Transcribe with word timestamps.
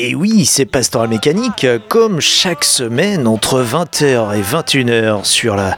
Et 0.00 0.14
oui, 0.14 0.44
c'est 0.44 0.64
Pastoral 0.64 1.08
Mécanique, 1.08 1.66
comme 1.88 2.20
chaque 2.20 2.62
semaine, 2.62 3.26
entre 3.26 3.64
20h 3.64 4.32
et 4.38 4.42
21h 4.42 5.24
sur 5.24 5.56
la 5.56 5.76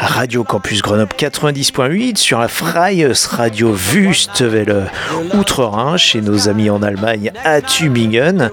Radio 0.00 0.42
Campus 0.42 0.82
Grenoble 0.82 1.14
90.8, 1.16 2.16
sur 2.16 2.40
la 2.40 2.48
Freies 2.48 3.06
Radio 3.30 3.72
Wüstewelle 3.72 4.90
Outre-Rhin, 5.34 5.96
chez 5.96 6.20
nos 6.20 6.48
amis 6.48 6.70
en 6.70 6.82
Allemagne 6.82 7.30
à 7.44 7.60
Tübingen. 7.60 8.50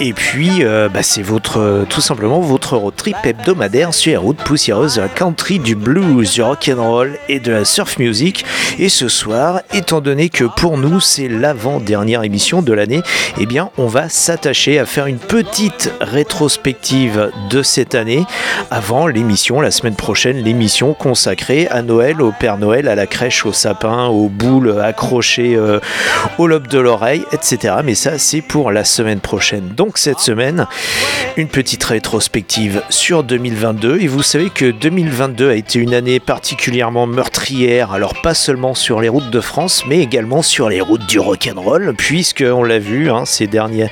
Et 0.00 0.14
puis, 0.14 0.64
euh, 0.64 0.88
bah, 0.88 1.02
c'est 1.02 1.20
votre, 1.20 1.84
tout 1.90 2.00
simplement 2.00 2.40
votre 2.40 2.78
road 2.78 2.94
trip 2.96 3.16
hebdomadaire 3.24 3.92
sur 3.92 4.12
les 4.12 4.16
routes 4.16 4.38
poussiéreuses 4.38 4.94
de 4.94 5.02
la 5.02 5.08
country, 5.08 5.58
du 5.58 5.74
blues, 5.74 6.32
du 6.32 6.40
rock'n'roll 6.40 7.18
et 7.28 7.38
de 7.38 7.52
la 7.52 7.66
surf 7.66 7.98
music. 7.98 8.46
Et 8.78 8.88
ce 8.88 9.08
soir, 9.08 9.60
étant 9.74 10.00
donné 10.00 10.30
que 10.30 10.44
pour 10.44 10.78
nous, 10.78 11.00
c'est 11.00 11.28
l'avant-dernière 11.28 12.22
émission 12.22 12.62
de 12.62 12.72
l'année, 12.72 13.02
eh 13.38 13.44
bien, 13.44 13.68
on 13.76 13.88
va 13.88 14.08
s'attacher 14.38 14.78
à 14.78 14.86
faire 14.86 15.06
une 15.06 15.18
petite 15.18 15.92
rétrospective 16.00 17.32
de 17.50 17.64
cette 17.64 17.96
année 17.96 18.24
avant 18.70 19.08
l'émission, 19.08 19.60
la 19.60 19.72
semaine 19.72 19.96
prochaine, 19.96 20.36
l'émission 20.36 20.94
consacrée 20.94 21.66
à 21.66 21.82
Noël, 21.82 22.22
au 22.22 22.30
Père 22.30 22.56
Noël, 22.56 22.86
à 22.86 22.94
la 22.94 23.08
crèche, 23.08 23.44
au 23.46 23.52
sapin, 23.52 24.06
aux 24.06 24.28
boules 24.28 24.80
accrochées 24.80 25.56
euh, 25.56 25.80
au 26.38 26.46
lobe 26.46 26.68
de 26.68 26.78
l'oreille, 26.78 27.24
etc. 27.32 27.78
Mais 27.84 27.96
ça, 27.96 28.16
c'est 28.16 28.40
pour 28.40 28.70
la 28.70 28.84
semaine 28.84 29.18
prochaine. 29.18 29.70
Donc 29.76 29.98
cette 29.98 30.20
semaine, 30.20 30.68
une 31.36 31.48
petite 31.48 31.82
rétrospective 31.82 32.82
sur 32.90 33.24
2022. 33.24 34.00
Et 34.00 34.06
vous 34.06 34.22
savez 34.22 34.50
que 34.50 34.70
2022 34.70 35.50
a 35.50 35.54
été 35.54 35.80
une 35.80 35.94
année 35.94 36.20
particulièrement 36.20 37.08
meurtrière, 37.08 37.90
alors 37.90 38.14
pas 38.22 38.34
seulement 38.34 38.74
sur 38.74 39.00
les 39.00 39.08
routes 39.08 39.30
de 39.30 39.40
France, 39.40 39.82
mais 39.88 39.98
également 39.98 40.42
sur 40.42 40.68
les 40.68 40.80
routes 40.80 41.06
du 41.06 41.18
rock'n'roll, 41.18 41.94
puisque 41.96 42.44
on 42.46 42.62
l'a 42.62 42.78
vu 42.78 43.10
hein, 43.10 43.24
ces 43.24 43.48
derniers, 43.48 43.90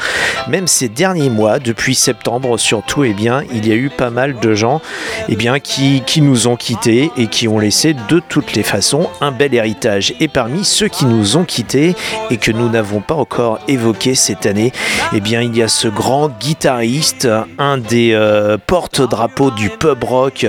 même 0.48 0.66
ces 0.66 0.88
derniers 0.88 1.30
mois, 1.30 1.58
depuis 1.58 1.94
septembre 1.94 2.58
surtout, 2.58 3.04
bien, 3.16 3.42
il 3.52 3.66
y 3.66 3.72
a 3.72 3.74
eu 3.74 3.90
pas 3.90 4.10
mal 4.10 4.38
de 4.40 4.54
gens 4.54 4.80
eh 5.28 5.36
bien, 5.36 5.58
qui, 5.58 6.02
qui 6.06 6.20
nous 6.20 6.46
ont 6.46 6.56
quittés 6.56 7.10
et 7.16 7.26
qui 7.26 7.48
ont 7.48 7.58
laissé 7.58 7.94
de 8.08 8.20
toutes 8.20 8.54
les 8.54 8.62
façons 8.62 9.08
un 9.20 9.32
bel 9.32 9.54
héritage. 9.54 10.14
Et 10.20 10.28
parmi 10.28 10.64
ceux 10.64 10.88
qui 10.88 11.06
nous 11.06 11.36
ont 11.36 11.44
quittés 11.44 11.94
et 12.30 12.36
que 12.36 12.52
nous 12.52 12.68
n'avons 12.68 13.00
pas 13.00 13.14
encore 13.14 13.58
évoqué 13.68 14.14
cette 14.14 14.46
année, 14.46 14.72
eh 15.14 15.20
bien, 15.20 15.42
il 15.42 15.56
y 15.56 15.62
a 15.62 15.68
ce 15.68 15.88
grand 15.88 16.28
guitariste, 16.28 17.28
un 17.58 17.78
des 17.78 18.12
euh, 18.12 18.58
porte-drapeaux 18.64 19.50
du 19.50 19.70
pub 19.70 20.04
rock 20.04 20.46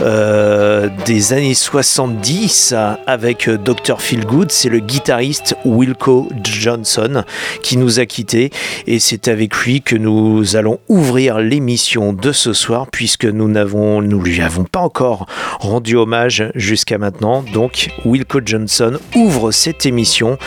euh, 0.00 0.88
des 1.06 1.32
années 1.32 1.54
70 1.54 2.74
avec 3.06 3.50
Dr. 3.50 4.00
Feelgood, 4.00 4.50
c'est 4.52 4.68
le 4.68 4.78
guitariste 4.78 5.56
Wilco 5.64 6.28
Johnson 6.44 7.24
qui 7.62 7.76
nous 7.76 7.98
a 7.98 8.06
quittés 8.06 8.50
et 8.86 8.98
c'est 8.98 9.17
avec 9.26 9.56
lui 9.56 9.82
que 9.82 9.96
nous 9.96 10.54
allons 10.54 10.78
ouvrir 10.88 11.38
l'émission 11.38 12.12
de 12.12 12.30
ce 12.30 12.52
soir 12.52 12.86
puisque 12.92 13.24
nous 13.24 13.48
n'avons 13.48 14.02
nous 14.02 14.20
lui 14.20 14.40
avons 14.40 14.64
pas 14.64 14.80
encore 14.80 15.26
rendu 15.58 15.96
hommage 15.96 16.50
jusqu'à 16.54 16.98
maintenant. 16.98 17.42
Donc 17.52 17.88
Wilco 18.04 18.40
Johnson 18.44 18.98
ouvre 19.16 19.50
cette 19.50 19.86
émission 19.86 20.38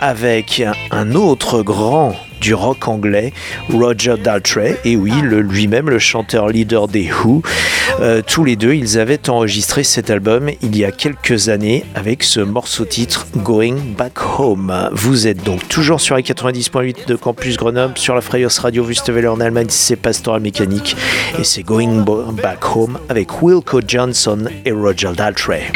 avec 0.00 0.62
un 0.90 1.14
autre 1.14 1.62
grand 1.62 2.16
du 2.40 2.54
rock 2.54 2.88
anglais, 2.88 3.32
Roger 3.70 4.14
Daltrey, 4.22 4.78
et 4.84 4.96
oui, 4.96 5.12
lui-même 5.22 5.90
le 5.90 5.98
chanteur 5.98 6.48
leader 6.48 6.88
des 6.88 7.10
Who. 7.10 7.42
Euh, 8.00 8.22
tous 8.26 8.44
les 8.44 8.56
deux, 8.56 8.74
ils 8.74 8.98
avaient 8.98 9.28
enregistré 9.28 9.84
cet 9.84 10.10
album 10.10 10.50
il 10.62 10.76
y 10.76 10.84
a 10.84 10.90
quelques 10.90 11.48
années 11.48 11.84
avec 11.94 12.22
ce 12.22 12.40
morceau 12.40 12.84
titre 12.84 13.26
Going 13.36 13.76
Back 13.96 14.38
Home. 14.38 14.90
Vous 14.92 15.26
êtes 15.26 15.42
donc 15.44 15.66
toujours 15.68 16.00
sur 16.00 16.16
les 16.16 16.22
90.8 16.22 17.06
de 17.06 17.14
Campus 17.14 17.56
Grenoble, 17.56 17.96
sur 17.96 18.14
la 18.14 18.20
Freios 18.20 18.48
Radio 18.60 18.84
Wüstewelle 18.84 19.28
en 19.28 19.40
Allemagne, 19.40 19.66
c'est 19.68 19.96
Pastoral 19.96 20.40
Mécanique, 20.40 20.96
et 21.38 21.44
c'est 21.44 21.62
Going 21.62 22.04
Back 22.04 22.76
Home 22.76 22.98
avec 23.08 23.42
Wilco 23.42 23.80
Johnson 23.86 24.44
et 24.64 24.72
Roger 24.72 25.12
Daltrey. 25.16 25.72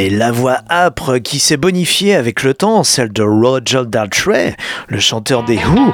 Et 0.00 0.08
la 0.08 0.32
voix 0.32 0.60
âpre 0.70 1.18
qui 1.18 1.38
s'est 1.38 1.58
bonifiée 1.58 2.14
avec 2.14 2.42
le 2.42 2.54
temps, 2.54 2.84
celle 2.84 3.12
de 3.12 3.22
Roger 3.22 3.82
Daltrey, 3.86 4.56
le 4.88 4.98
chanteur 4.98 5.42
des 5.42 5.56
Who, 5.58 5.92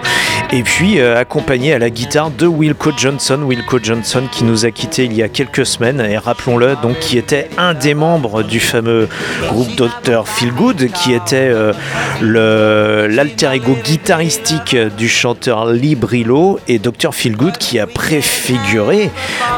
et 0.52 0.62
puis 0.62 1.00
euh, 1.00 1.18
accompagné 1.18 1.72
à 1.72 1.80
la 1.80 1.90
guitare 1.90 2.30
de 2.30 2.46
Wilco 2.46 2.92
Johnson, 2.96 3.40
Wilco 3.42 3.80
Johnson 3.82 4.22
qui 4.30 4.44
nous 4.44 4.64
a 4.64 4.70
quitté 4.70 5.06
il 5.06 5.12
y 5.12 5.24
a 5.24 5.28
quelques 5.28 5.66
semaines, 5.66 6.00
et 6.00 6.18
rappelons-le, 6.18 6.76
donc 6.80 7.00
qui 7.00 7.18
était 7.18 7.48
un 7.58 7.74
des 7.74 7.94
membres 7.94 8.44
du 8.44 8.60
fameux 8.60 9.08
groupe 9.48 9.74
Dr. 9.74 10.28
Feelgood, 10.28 10.88
qui 10.92 11.12
était 11.12 11.50
euh, 11.50 11.72
l'alter 13.08 13.54
ego 13.54 13.76
guitaristique 13.84 14.76
du 14.96 15.08
chanteur 15.08 15.66
Lee 15.66 15.96
Brillo, 15.96 16.60
et 16.68 16.78
Dr. 16.78 17.12
Feelgood 17.12 17.58
qui 17.58 17.80
a 17.80 17.88
préfiguré 17.88 19.10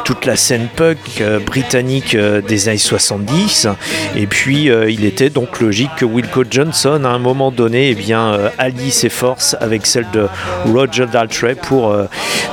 toute 0.09 0.25
la 0.25 0.37
scène 0.37 0.69
punk 0.75 0.97
euh, 1.21 1.39
britannique 1.39 2.15
euh, 2.15 2.41
des 2.41 2.69
années 2.71 2.79
70. 2.79 3.69
Et 4.17 4.27
puis 4.27 4.38
euh, 4.47 4.91
il 4.91 5.05
était 5.05 5.31
donc 5.31 5.61
logique 5.61 5.91
que 5.97 6.05
Wilco 6.05 6.45
Johnson, 6.51 7.03
à 7.05 7.09
un 7.09 7.19
moment 7.19 7.51
donné, 7.51 7.91
eh 7.91 7.95
bien, 7.95 8.33
euh, 8.33 8.49
allie 8.59 8.91
ses 8.91 9.09
forces 9.09 9.57
avec 9.61 9.87
celle 9.87 10.07
de 10.13 10.27
Roger 10.73 11.07
Daltrey 11.07 11.55
pour 11.55 11.91
euh, 11.91 12.05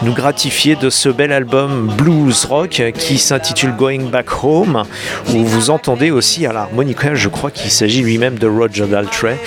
nous 0.01 0.13
gratifier 0.13 0.75
de 0.75 0.89
ce 0.89 1.09
bel 1.09 1.31
album 1.31 1.91
blues 1.97 2.45
rock 2.45 2.81
qui 2.97 3.17
s'intitule 3.17 3.75
Going 3.75 4.09
Back 4.09 4.43
Home, 4.43 4.83
où 5.33 5.43
vous 5.45 5.69
entendez 5.69 6.11
aussi 6.11 6.45
à 6.45 6.53
l'harmonica, 6.53 7.15
je 7.15 7.29
crois 7.29 7.51
qu'il 7.51 7.71
s'agit 7.71 8.01
lui-même 8.01 8.37
de 8.37 8.47
Roger 8.47 8.87
Daltrey, 8.87 9.37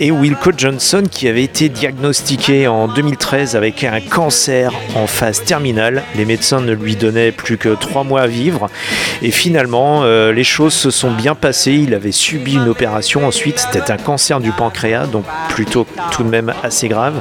et 0.00 0.10
Wilco 0.10 0.50
Johnson 0.56 1.04
qui 1.10 1.28
avait 1.28 1.44
été 1.44 1.68
diagnostiqué 1.68 2.66
en 2.68 2.88
2013 2.88 3.56
avec 3.56 3.84
un 3.84 4.00
cancer 4.00 4.72
en 4.94 5.06
phase 5.06 5.44
terminale. 5.44 6.02
Les 6.16 6.24
médecins 6.24 6.60
ne 6.60 6.72
lui 6.72 6.96
donnaient 6.96 7.32
plus 7.32 7.56
que 7.56 7.70
trois 7.70 8.04
mois 8.04 8.22
à 8.22 8.26
vivre. 8.26 8.68
Et 9.22 9.30
finalement, 9.30 10.04
les 10.04 10.44
choses 10.44 10.74
se 10.74 10.90
sont 10.90 11.10
bien 11.10 11.34
passées. 11.34 11.75
Il 11.78 11.94
avait 11.94 12.12
subi 12.12 12.54
une 12.54 12.68
opération 12.68 13.26
ensuite. 13.26 13.58
C'était 13.58 13.90
un 13.90 13.96
cancer 13.96 14.40
du 14.40 14.50
pancréas, 14.50 15.06
donc 15.06 15.24
plutôt 15.50 15.86
tout 16.10 16.22
de 16.22 16.28
même 16.28 16.52
assez 16.62 16.88
grave. 16.88 17.20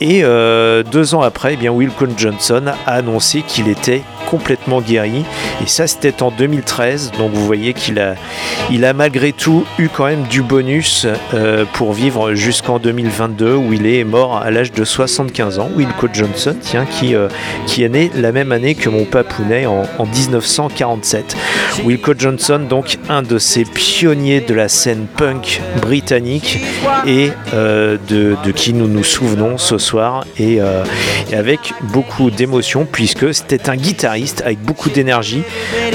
Et 0.00 0.20
euh, 0.22 0.82
deux 0.82 1.14
ans 1.14 1.22
après, 1.22 1.54
eh 1.54 1.56
bien, 1.56 1.72
Johnson 2.16 2.64
a 2.86 2.92
annoncé 2.92 3.42
qu'il 3.42 3.68
était 3.68 4.02
complètement 4.30 4.80
guéri. 4.80 5.24
Et 5.62 5.66
ça, 5.66 5.86
c'était 5.86 6.22
en 6.22 6.30
2013. 6.30 7.12
Donc 7.18 7.32
vous 7.32 7.44
voyez 7.44 7.72
qu'il 7.72 7.98
a, 7.98 8.14
il 8.70 8.84
a 8.84 8.92
malgré 8.92 9.32
tout 9.32 9.64
eu 9.78 9.88
quand 9.88 10.06
même 10.06 10.22
du 10.24 10.42
bonus 10.42 11.06
euh, 11.34 11.64
pour 11.72 11.92
vivre 11.92 12.34
jusqu'en 12.34 12.78
2022 12.78 13.54
où 13.54 13.72
il 13.72 13.86
est 13.86 14.04
mort 14.04 14.36
à 14.36 14.50
l'âge 14.50 14.72
de 14.72 14.84
75 14.84 15.58
ans. 15.58 15.68
Wilco 15.76 16.08
Johnson, 16.12 16.54
tiens, 16.60 16.86
qui, 16.86 17.14
euh, 17.14 17.28
qui 17.66 17.82
est 17.82 17.88
né 17.88 18.10
la 18.14 18.30
même 18.30 18.52
année 18.52 18.74
que 18.74 18.88
mon 18.88 19.04
papounet 19.04 19.66
en, 19.66 19.82
en 19.98 20.06
1947. 20.06 21.36
Wilco 21.84 22.14
Johnson, 22.16 22.60
donc 22.68 22.98
un 23.08 23.22
de 23.22 23.38
ces 23.38 23.64
pionniers 23.64 24.40
de 24.40 24.54
la 24.54 24.68
scène 24.68 25.06
punk 25.16 25.60
britannique 25.80 26.60
et 27.06 27.30
euh, 27.54 27.96
de, 28.08 28.36
qui 28.52 28.72
nous 28.72 28.88
nous 28.88 29.04
souvenons 29.04 29.58
ce 29.58 29.78
soir 29.78 30.24
et 30.38 30.60
avec 31.32 31.72
beaucoup 31.92 32.30
d'émotion 32.30 32.86
puisque 32.90 33.32
c'était 33.32 33.70
un 33.70 33.76
guitariste 33.76 34.19
avec 34.44 34.60
beaucoup 34.60 34.90
d'énergie, 34.90 35.42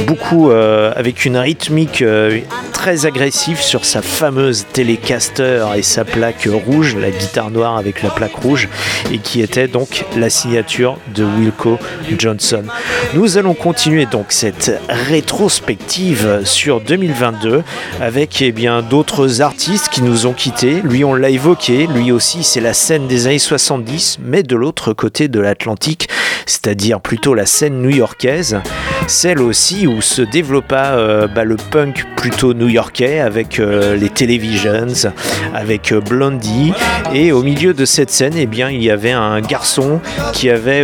beaucoup 0.07 0.49
euh, 0.49 0.91
avec 0.95 1.25
une 1.25 1.37
rythmique 1.37 2.01
euh, 2.01 2.39
très 2.73 3.05
agressive 3.05 3.61
sur 3.61 3.85
sa 3.85 4.01
fameuse 4.01 4.65
Telecaster 4.73 5.65
et 5.75 5.81
sa 5.81 6.05
plaque 6.05 6.47
rouge, 6.65 6.95
la 6.95 7.11
guitare 7.11 7.51
noire 7.51 7.77
avec 7.77 8.01
la 8.01 8.09
plaque 8.09 8.35
rouge 8.35 8.67
et 9.11 9.19
qui 9.19 9.41
était 9.41 9.67
donc 9.67 10.05
la 10.15 10.29
signature 10.29 10.97
de 11.13 11.23
Wilco 11.23 11.77
Johnson. 12.17 12.63
Nous 13.13 13.37
allons 13.37 13.53
continuer 13.53 14.05
donc 14.05 14.27
cette 14.29 14.79
rétrospective 14.89 16.41
sur 16.43 16.81
2022 16.81 17.63
avec 18.01 18.41
eh 18.41 18.51
bien 18.51 18.81
d'autres 18.81 19.41
artistes 19.41 19.89
qui 19.89 20.01
nous 20.01 20.25
ont 20.25 20.33
quittés. 20.33 20.81
Lui, 20.83 21.03
on 21.03 21.13
l'a 21.13 21.29
évoqué, 21.29 21.87
lui 21.87 22.11
aussi, 22.11 22.43
c'est 22.43 22.61
la 22.61 22.73
scène 22.73 23.07
des 23.07 23.27
années 23.27 23.39
70, 23.39 24.19
mais 24.23 24.43
de 24.43 24.55
l'autre 24.55 24.93
côté 24.93 25.27
de 25.27 25.39
l'Atlantique, 25.39 26.09
c'est-à-dire 26.45 27.01
plutôt 27.01 27.33
la 27.33 27.45
scène 27.45 27.81
new-yorkaise, 27.81 28.59
celle 29.07 29.39
aussi 29.39 29.87
où 29.87 30.01
se 30.01 30.21
développa 30.21 30.93
euh, 30.93 31.27
bah, 31.27 31.43
le 31.43 31.57
punk 31.57 32.05
plutôt 32.15 32.53
new-yorkais 32.53 33.19
avec 33.19 33.59
euh, 33.59 33.95
les 33.95 34.09
Televisions, 34.09 35.11
avec 35.53 35.91
euh, 35.91 36.01
Blondie, 36.01 36.73
et 37.13 37.31
au 37.31 37.43
milieu 37.43 37.73
de 37.73 37.85
cette 37.85 38.09
scène, 38.09 38.33
eh 38.35 38.45
bien, 38.45 38.69
il 38.69 38.83
y 38.83 38.89
avait 38.89 39.11
un 39.11 39.41
garçon 39.41 39.99
qui 40.33 40.49
avait, 40.49 40.83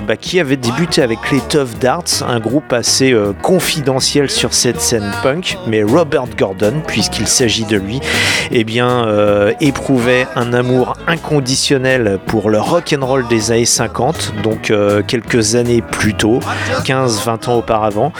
bah, 0.00 0.16
qui 0.16 0.40
avait 0.40 0.56
débuté 0.56 1.02
avec 1.02 1.18
les 1.32 1.40
Tough 1.40 1.78
Darts, 1.80 2.22
un 2.28 2.38
groupe 2.38 2.72
assez 2.72 3.14
confidentiel 3.42 4.30
sur 4.30 4.52
cette 4.52 4.80
scène 4.80 5.10
punk, 5.22 5.56
mais 5.66 5.82
Robert 5.82 6.26
Gordon, 6.36 6.74
puisqu'il 6.86 7.26
s'agit 7.26 7.64
de 7.64 7.76
lui, 7.76 8.00
eh 8.50 8.64
bien, 8.64 9.06
éprouvait 9.60 10.26
un 10.36 10.52
amour 10.52 10.94
inconditionnel 11.06 12.18
pour 12.26 12.50
le 12.50 12.60
rock 12.60 12.94
and 12.96 13.04
roll 13.04 13.26
des 13.28 13.50
années 13.50 13.64
50, 13.64 14.34
donc 14.42 14.70
euh, 14.84 15.02
quelques 15.06 15.54
années 15.54 15.82
plus 15.82 16.14
tôt, 16.14 16.40
15-20 16.84 17.48
ans 17.48 17.58
auparavant, 17.58 18.12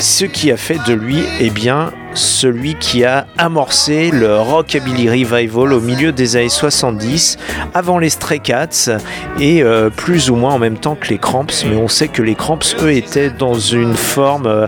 ce 0.00 0.24
qui 0.24 0.50
a 0.50 0.56
fait 0.56 0.78
de 0.86 0.92
lui, 0.92 1.22
eh 1.40 1.50
bien, 1.50 1.92
celui 2.14 2.74
qui 2.74 3.04
a 3.04 3.26
amorcé 3.36 4.10
le 4.10 4.38
rockabilly 4.40 5.08
revival 5.08 5.72
au 5.72 5.80
milieu 5.80 6.12
des 6.12 6.36
années 6.36 6.48
70, 6.48 7.36
avant 7.74 7.98
les 7.98 8.10
Stray 8.10 8.40
Cats 8.40 8.98
et 9.38 9.62
euh, 9.62 9.90
plus 9.90 10.30
ou 10.30 10.36
moins 10.36 10.54
en 10.54 10.58
même 10.58 10.78
temps 10.78 10.96
que 10.96 11.08
les 11.08 11.18
Cramps, 11.18 11.46
mais 11.66 11.76
on 11.76 11.88
sait 11.88 12.08
que 12.08 12.22
les 12.22 12.34
Cramps, 12.34 12.58
eux, 12.82 12.92
étaient 12.92 13.30
dans 13.30 13.58
une 13.58 13.94
forme 13.94 14.46
euh, 14.46 14.66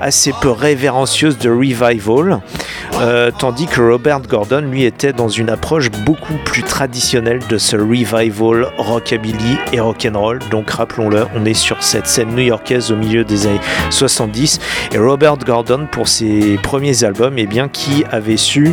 assez 0.00 0.32
peu 0.40 0.50
révérencieuse 0.50 1.38
de 1.38 1.50
revival, 1.50 2.40
euh, 3.00 3.30
tandis 3.36 3.66
que 3.66 3.80
Robert 3.80 4.20
Gordon, 4.22 4.60
lui, 4.60 4.84
était 4.84 5.12
dans 5.12 5.28
une 5.28 5.50
approche 5.50 5.90
beaucoup 6.04 6.36
plus 6.44 6.62
traditionnelle 6.62 7.40
de 7.48 7.58
ce 7.58 7.76
revival 7.76 8.68
rockabilly 8.78 9.58
et 9.72 9.80
rock'n'roll. 9.80 10.38
Donc 10.50 10.70
rappelons-le, 10.70 11.26
on 11.34 11.44
est 11.44 11.54
sur 11.54 11.82
cette 11.82 12.06
scène 12.06 12.34
new-yorkaise 12.34 12.92
au 12.92 12.96
milieu 12.96 13.24
des 13.24 13.46
années 13.46 13.60
70 13.90 14.60
et 14.92 14.98
Robert 14.98 15.36
Gordon 15.38 15.86
pour 15.90 16.08
ses 16.08 16.58
premiers 16.62 16.81
albums, 17.04 17.38
eh 17.38 17.46
bien, 17.46 17.68
qui 17.68 18.04
avait 18.10 18.36
su 18.36 18.72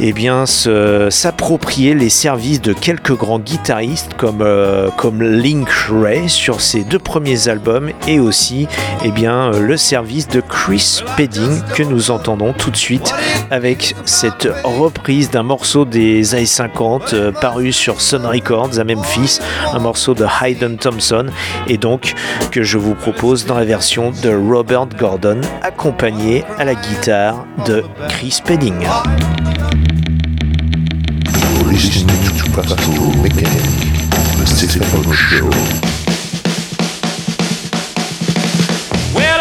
eh 0.00 0.12
bien, 0.12 0.44
s'approprier 0.46 1.94
les 1.94 2.08
services 2.08 2.60
de 2.60 2.72
quelques 2.72 3.16
grands 3.16 3.38
guitaristes 3.38 4.14
comme, 4.16 4.42
euh, 4.42 4.90
comme 4.96 5.22
Link 5.22 5.68
Ray 5.90 6.28
sur 6.28 6.60
ses 6.60 6.84
deux 6.84 6.98
premiers 6.98 7.48
albums 7.48 7.90
et 8.08 8.18
aussi 8.18 8.66
eh 9.04 9.10
bien, 9.10 9.50
le 9.50 9.76
service 9.76 10.28
de 10.28 10.40
Chris 10.40 11.02
Pedding 11.16 11.62
que 11.74 11.82
nous 11.82 12.10
entendons 12.10 12.52
tout 12.52 12.70
de 12.70 12.76
suite 12.76 13.14
avec 13.50 13.94
cette 14.04 14.48
reprise 14.64 15.30
d'un 15.30 15.42
morceau 15.42 15.84
des 15.84 16.34
années 16.34 16.46
50 16.46 17.14
euh, 17.14 17.32
paru 17.32 17.72
sur 17.72 18.00
Sun 18.00 18.26
Records 18.26 18.78
à 18.78 18.84
Memphis, 18.84 19.40
un 19.72 19.78
morceau 19.78 20.14
de 20.14 20.26
Hayden 20.42 20.76
Thompson 20.76 21.26
et 21.66 21.78
donc 21.78 22.14
que 22.50 22.62
je 22.62 22.78
vous 22.78 22.94
propose 22.94 23.46
dans 23.46 23.56
la 23.56 23.64
version 23.64 24.12
de 24.22 24.30
Robert 24.30 24.86
Gordon 24.98 25.40
accompagné 25.62 26.44
à 26.58 26.64
la 26.64 26.74
guitare 26.74 27.46
de 27.66 27.84
Chris 28.08 28.40
Pedding. 28.44 28.74
Listening 31.74 32.22
to 32.38 32.44
Pastoral 32.52 33.10
Mechanic, 33.20 34.08
the 34.38 34.46
Stephen 34.46 35.12
Show. 35.12 35.50
Well, 39.12 39.40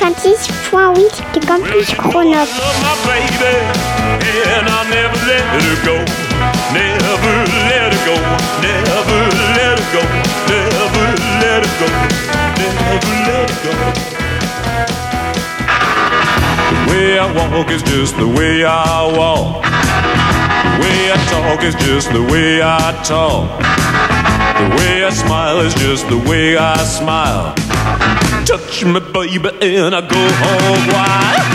90.8 0.00 1.22
de 1.34 1.40
Campus 1.40 1.94
Grenoble. 1.94 2.50
The 16.70 16.86
way 16.88 17.18
I 17.18 17.32
walk 17.34 17.70
is 17.70 17.82
just 17.82 18.16
the 18.16 18.26
way 18.26 18.64
I 18.64 19.12
walk. 19.14 19.62
The 20.64 20.80
way 20.80 21.12
I 21.12 21.16
talk 21.28 21.62
is 21.62 21.74
just 21.74 22.10
the 22.10 22.22
way 22.22 22.62
I 22.62 23.02
talk. 23.04 23.79
The 24.60 24.68
way 24.76 25.04
I 25.04 25.08
smile 25.08 25.60
is 25.60 25.72
just 25.72 26.06
the 26.10 26.18
way 26.18 26.58
I 26.58 26.76
smile. 26.84 27.54
Touch 28.44 28.84
me, 28.84 29.00
baby, 29.00 29.48
and 29.78 29.94
I 29.94 30.02
go 30.02 30.22
home 30.42 30.84
wild. 30.92 31.48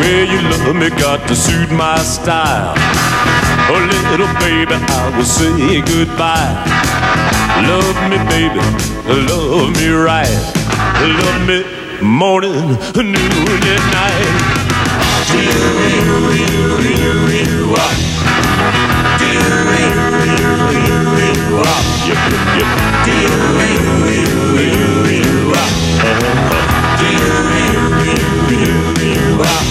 Way 0.09 0.25
you 0.25 0.41
love 0.41 0.75
me 0.75 0.89
got 0.89 1.27
to 1.27 1.35
suit 1.35 1.71
my 1.71 1.97
style. 1.99 2.73
Oh, 3.71 3.79
little 3.93 4.31
baby, 4.41 4.73
I 4.73 5.13
will 5.15 5.29
say 5.37 5.81
goodbye. 5.91 6.53
Love 7.69 7.97
me, 8.09 8.17
baby, 8.33 8.61
love 9.29 9.69
me 9.77 9.87
right. 9.89 10.39
Love 11.19 11.39
me 11.49 11.57
morning, 12.01 12.77
noon, 12.95 13.61
and 13.73 13.85
night. 13.97 14.33
Do 15.29 15.37
you, 15.37 15.61
you, 15.93 16.15
you, 16.39 16.57
you. 16.59 16.79
Do 16.79 16.89
you, 16.89 17.15
you, 18.29 18.49
you, 18.49 18.49
you. 18.49 18.73
Do 19.09 19.27
you, 19.29 19.55
you, 19.69 19.97
you, 20.19 20.55
you, 20.79 21.05
you. 22.49 22.75
Do 23.05 23.11
you, 23.11 23.29
you, 23.29 23.65
you, 24.09 24.35
you, 28.49 29.55
you. 29.63 29.68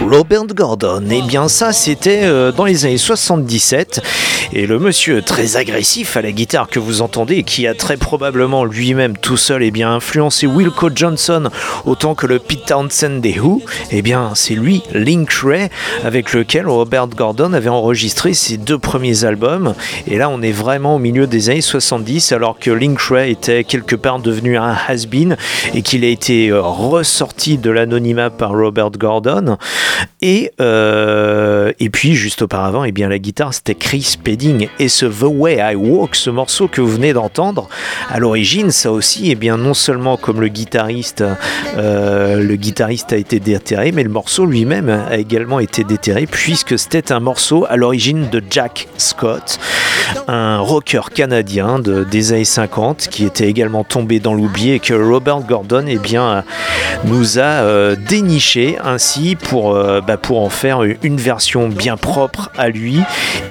Robert 0.00 0.46
Gordon, 0.46 1.02
eh 1.10 1.22
bien 1.22 1.48
ça 1.48 1.72
c'était 1.72 2.22
euh, 2.24 2.50
dans 2.50 2.64
les 2.64 2.84
années 2.84 2.98
77 2.98 4.02
et 4.52 4.66
le 4.66 4.78
monsieur 4.78 5.22
très 5.22 5.56
agressif 5.56 6.16
à 6.16 6.22
la 6.22 6.32
guitare 6.32 6.68
que 6.68 6.80
vous 6.80 7.02
entendez 7.02 7.44
qui 7.44 7.66
a 7.66 7.74
très 7.74 7.96
probablement 7.96 8.64
lui-même 8.64 9.16
tout 9.16 9.36
seul 9.36 9.62
eh 9.62 9.70
bien 9.70 9.92
influencé 9.92 10.46
Wilco 10.46 10.90
Johnson 10.94 11.48
autant 11.84 12.14
que 12.14 12.26
le 12.26 12.38
Pete 12.38 12.66
Townsend 12.66 13.20
des 13.20 13.38
Who, 13.38 13.62
eh 13.90 14.02
bien 14.02 14.32
c'est 14.34 14.54
lui, 14.54 14.82
Link 14.92 15.30
Ray, 15.32 15.68
avec 16.04 16.32
lequel 16.32 16.66
Robert 16.66 17.08
Gordon 17.08 17.52
avait 17.52 17.68
enregistré 17.68 18.34
ses 18.34 18.56
deux 18.56 18.78
premiers 18.78 19.24
albums. 19.24 19.74
Et 20.06 20.16
là 20.16 20.28
on 20.28 20.42
est 20.42 20.52
vraiment 20.52 20.96
au 20.96 20.98
milieu 20.98 21.26
des 21.26 21.50
années 21.50 21.60
70 21.60 22.32
alors 22.32 22.58
que 22.58 22.70
Link 22.70 23.00
Ray 23.00 23.32
était 23.32 23.64
quelque 23.64 23.96
part 23.96 24.18
devenu 24.18 24.56
un 24.56 24.76
has-been 24.88 25.36
et 25.74 25.82
qu'il 25.82 26.04
a 26.04 26.08
été 26.08 26.48
euh, 26.48 26.60
ressorti 26.60 27.58
de 27.58 27.70
l'anonymat 27.70 28.30
par 28.30 28.50
Robert 28.50 28.90
Gordon. 28.92 29.56
Et, 30.22 30.50
euh, 30.60 31.72
et 31.78 31.90
puis 31.90 32.14
juste 32.14 32.42
auparavant 32.42 32.84
eh 32.84 32.92
bien 32.92 33.08
la 33.08 33.18
guitare 33.18 33.54
c'était 33.54 33.74
Chris 33.74 34.16
Et 34.78 34.88
ce 34.88 35.04
The 35.04 35.24
Way 35.24 35.58
I 35.72 35.74
Walk 35.74 36.14
ce 36.14 36.30
morceau 36.30 36.66
que 36.66 36.80
vous 36.80 36.88
venez 36.88 37.12
d'entendre 37.12 37.68
à 38.08 38.18
l'origine 38.18 38.70
ça 38.70 38.90
aussi 38.90 39.30
eh 39.30 39.34
bien 39.34 39.58
non 39.58 39.74
seulement 39.74 40.16
comme 40.16 40.40
le 40.40 40.48
guitariste 40.48 41.22
euh, 41.76 42.42
le 42.42 42.56
guitariste 42.56 43.12
a 43.12 43.16
été 43.16 43.38
déterré 43.38 43.92
mais 43.92 44.02
le 44.02 44.08
morceau 44.08 44.46
lui-même 44.46 44.88
a 44.88 45.18
également 45.18 45.60
été 45.60 45.84
déterré 45.84 46.26
puisque 46.26 46.78
c'était 46.78 47.12
un 47.12 47.20
morceau 47.20 47.66
à 47.68 47.76
l'origine 47.76 48.30
de 48.30 48.42
Jack 48.48 48.88
Scott 48.96 49.58
un 50.28 50.58
rocker 50.58 51.10
canadien 51.14 51.78
de, 51.78 52.04
des 52.04 52.32
années 52.32 52.44
50 52.44 53.08
qui 53.10 53.24
était 53.24 53.48
également 53.48 53.84
tombé 53.84 54.20
dans 54.20 54.34
l'oubli 54.34 54.72
et 54.72 54.78
que 54.78 54.94
Robert 54.94 55.40
Gordon 55.40 55.84
eh 55.86 55.98
bien, 55.98 56.44
nous 57.04 57.38
a 57.38 57.42
euh, 57.42 57.96
déniché 58.08 58.78
ainsi 58.82 59.36
pour, 59.36 59.74
euh, 59.74 60.00
bah, 60.00 60.16
pour 60.16 60.40
en 60.40 60.50
faire 60.50 60.82
une 61.02 61.16
version 61.16 61.68
bien 61.68 61.96
propre 61.96 62.50
à 62.56 62.68
lui 62.68 62.98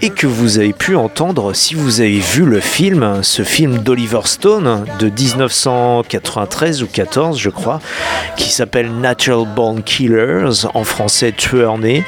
et 0.01 0.09
que 0.09 0.27
vous 0.27 0.59
avez 0.59 0.73
pu 0.79 0.95
entendre 0.95 1.53
si 1.53 1.75
vous 1.75 1.99
avez 2.01 2.19
vu 2.19 2.45
le 2.45 2.59
film, 2.61 3.19
ce 3.21 3.43
film 3.43 3.79
d'Oliver 3.79 4.21
Stone 4.23 4.85
de 4.99 5.09
1993 5.09 6.81
ou 6.83 6.87
14 6.87 7.37
je 7.37 7.49
crois, 7.49 7.79
qui 8.37 8.49
s'appelle 8.49 8.89
Natural 8.91 9.45
Born 9.55 9.83
Killers, 9.83 10.65
en 10.73 10.83
français 10.85 11.33
tueur 11.35 11.77
né, 11.77 12.03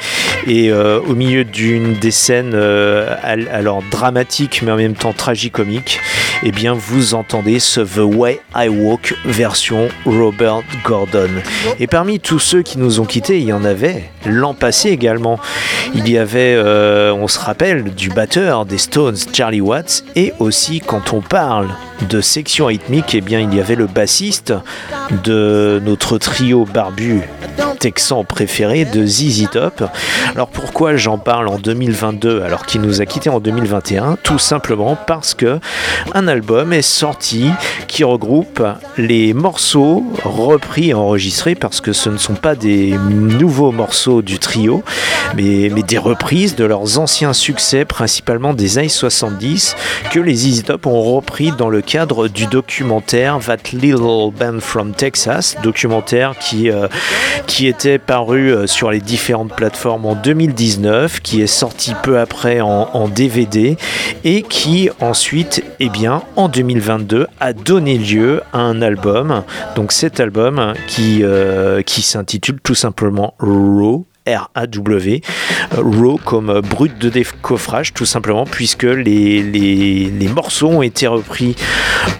et 0.46 0.70
euh, 0.72 1.00
au 1.06 1.14
milieu 1.14 1.44
d'une 1.44 1.94
des 1.94 2.10
scènes 2.10 2.52
euh, 2.54 3.14
al- 3.22 3.48
alors 3.52 3.82
dramatiques 3.90 4.62
mais 4.64 4.72
en 4.72 4.76
même 4.76 4.94
temps 4.94 5.12
tragicomiques, 5.12 6.00
eh 6.42 6.50
bien 6.50 6.72
vous 6.72 7.14
entendez 7.14 7.60
ce 7.60 7.80
The 7.80 7.98
Way 8.16 8.40
I 8.56 8.68
Walk 8.68 9.14
version 9.26 9.88
Robert 10.06 10.62
Gordon. 10.84 11.28
Et 11.78 11.86
parmi 11.86 12.20
tous 12.20 12.38
ceux 12.38 12.62
qui 12.62 12.78
nous 12.78 13.00
ont 13.00 13.04
quittés, 13.04 13.38
il 13.38 13.44
y 13.44 13.52
en 13.52 13.64
avait 13.64 14.10
l'an 14.26 14.54
passé 14.54 14.88
également. 14.88 15.38
Il 15.94 16.08
y 16.08 16.16
avait, 16.16 16.54
euh, 16.56 17.12
on 17.12 17.28
se 17.28 17.38
rappelle, 17.38 17.84
du 17.94 18.08
batteur 18.08 18.61
des 18.64 18.78
Stones, 18.78 19.16
Charlie 19.32 19.60
Watts, 19.60 20.04
et 20.16 20.32
aussi 20.38 20.80
quand 20.80 21.12
on 21.12 21.20
parle 21.20 21.68
de 22.08 22.20
section 22.20 22.66
rythmique, 22.66 23.14
eh 23.14 23.20
bien 23.20 23.40
il 23.40 23.54
y 23.54 23.60
avait 23.60 23.76
le 23.76 23.86
bassiste 23.86 24.52
de 25.24 25.80
notre 25.84 26.18
trio 26.18 26.64
barbu 26.64 27.22
texans 27.82 28.24
préférés 28.24 28.84
de 28.84 29.04
ZZ 29.04 29.48
Top. 29.50 29.82
Alors 30.36 30.46
pourquoi 30.46 30.94
j'en 30.94 31.18
parle 31.18 31.48
en 31.48 31.58
2022 31.58 32.42
alors 32.42 32.64
qu'il 32.64 32.80
nous 32.80 33.00
a 33.00 33.06
quittés 33.06 33.28
en 33.28 33.40
2021 33.40 34.18
Tout 34.22 34.38
simplement 34.38 34.96
parce 34.96 35.34
que 35.34 35.58
un 36.14 36.28
album 36.28 36.72
est 36.72 36.80
sorti 36.80 37.50
qui 37.88 38.04
regroupe 38.04 38.62
les 38.96 39.34
morceaux 39.34 40.04
repris 40.24 40.90
et 40.90 40.94
enregistrés 40.94 41.56
parce 41.56 41.80
que 41.80 41.92
ce 41.92 42.08
ne 42.08 42.18
sont 42.18 42.36
pas 42.36 42.54
des 42.54 42.96
nouveaux 43.10 43.72
morceaux 43.72 44.22
du 44.22 44.38
trio 44.38 44.84
mais, 45.36 45.68
mais 45.74 45.82
des 45.82 45.98
reprises 45.98 46.54
de 46.54 46.64
leurs 46.64 47.00
anciens 47.00 47.32
succès 47.32 47.84
principalement 47.84 48.51
des 48.52 48.78
années 48.78 48.88
70 48.88 49.76
que 50.10 50.20
les 50.20 50.34
ZZ 50.34 50.64
Top 50.64 50.86
ont 50.86 51.02
repris 51.02 51.52
dans 51.52 51.68
le 51.68 51.80
cadre 51.80 52.28
du 52.28 52.46
documentaire 52.46 53.38
That 53.40 53.72
Little 53.72 54.32
Band 54.32 54.60
from 54.60 54.92
Texas, 54.92 55.56
documentaire 55.62 56.36
qui, 56.38 56.70
euh, 56.70 56.88
qui 57.46 57.66
était 57.66 57.98
paru 57.98 58.52
euh, 58.52 58.66
sur 58.66 58.90
les 58.90 59.00
différentes 59.00 59.54
plateformes 59.54 60.06
en 60.06 60.14
2019, 60.14 61.20
qui 61.20 61.42
est 61.42 61.46
sorti 61.46 61.92
peu 62.02 62.18
après 62.18 62.60
en, 62.60 62.88
en 62.92 63.08
DVD 63.08 63.76
et 64.24 64.42
qui 64.42 64.90
ensuite, 65.00 65.64
eh 65.80 65.88
bien, 65.88 66.22
en 66.36 66.48
2022, 66.48 67.26
a 67.40 67.52
donné 67.52 67.98
lieu 67.98 68.42
à 68.52 68.58
un 68.58 68.82
album. 68.82 69.42
Donc 69.76 69.92
cet 69.92 70.20
album 70.20 70.74
qui, 70.86 71.20
euh, 71.22 71.82
qui 71.82 72.02
s'intitule 72.02 72.60
tout 72.62 72.74
simplement 72.74 73.34
Raw. 73.38 74.06
R-A-W, 74.26 75.20
Raw 75.76 76.20
comme 76.24 76.50
euh, 76.50 76.60
brut 76.60 76.98
de 76.98 77.08
décoffrage 77.08 77.92
tout 77.92 78.06
simplement 78.06 78.44
puisque 78.44 78.84
les, 78.84 80.28
morceaux 80.34 80.68
ont 80.68 80.82
été 80.82 81.06
repris 81.06 81.56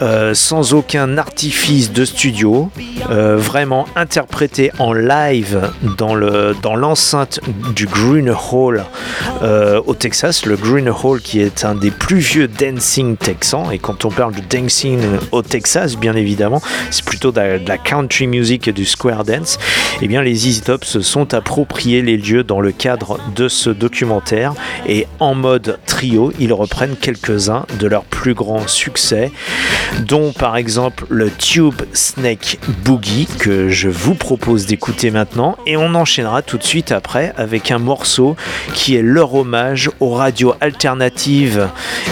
euh, 0.01 0.35
sans 0.35 0.75
aucun 0.75 1.19
artifice 1.19 1.93
de 1.93 2.05
studio, 2.05 2.71
euh, 3.11 3.37
vraiment 3.37 3.87
interprétés 3.97 4.71
en 4.79 4.93
live 4.93 5.71
dans 5.97 6.15
le 6.15 6.55
dans 6.63 6.77
l'enceinte 6.77 7.41
du 7.75 7.87
Green 7.87 8.31
Hall 8.31 8.85
euh, 9.43 9.81
au 9.87 9.95
Texas, 9.95 10.47
le 10.47 10.57
Green 10.57 10.91
Hall 10.91 11.21
qui 11.21 11.41
est 11.41 11.65
un 11.65 11.75
des 11.75 11.91
plus 11.91 12.19
vieux 12.19 12.49
dancing 12.49 13.17
texans 13.17 13.73
et 13.73 13.79
quand 13.79 14.05
on 14.05 14.11
parle 14.11 14.35
de 14.35 14.41
dancing 14.41 15.01
au 15.31 15.43
Texas 15.43 15.97
bien 15.97 16.15
évidemment 16.15 16.61
c'est 16.91 17.05
plutôt 17.05 17.33
de 17.33 17.41
la, 17.67 17.79
country 17.79 18.27
music 18.27 18.69
et 18.69 18.73
du 18.73 18.85
square 18.85 19.25
dance, 19.25 19.59
et 20.01 20.09
bien 20.09 20.23
les 20.23 20.49
Easy 20.49 20.63
Top 20.63 20.85
se 20.85 21.01
sont 21.01 21.35
appropriés 21.35 21.92
les 22.01 22.17
lieux 22.17 22.45
dans 22.45 22.61
le 22.61 22.73
cadre 22.73 23.19
de 23.35 23.49
ce 23.49 23.69
documentaire 23.69 24.55
et 24.87 25.07
en 25.21 25.35
mode 25.35 25.79
trio, 25.85 26.33
ils 26.39 26.53
reprennent 26.53 26.97
quelques-uns 26.97 27.67
de 27.79 27.87
leurs 27.87 28.05
plus 28.05 28.35
grands 28.35 28.67
succès, 28.67 29.31
dont 30.07 30.33
par 30.33 30.57
exemple 30.57 31.05
le 31.11 31.31
Tube 31.31 31.83
Snake 31.93 32.59
Boogie 32.85 33.27
que 33.39 33.69
je 33.69 33.89
vous 33.89 34.15
propose 34.15 34.67
d'écouter 34.67 35.11
maintenant 35.11 35.59
et 35.67 35.77
on 35.77 35.95
enchaînera 35.95 36.43
tout 36.43 36.57
de 36.57 36.63
suite 36.63 36.93
après 36.93 37.35
avec 37.37 37.71
un 37.71 37.79
morceau 37.79 38.37
qui 38.75 38.97
est 38.97 39.03
leur 39.03 39.35
hommage 39.35 39.91
aux 40.01 40.11
radios 40.11 40.55
alternatives 40.61 41.69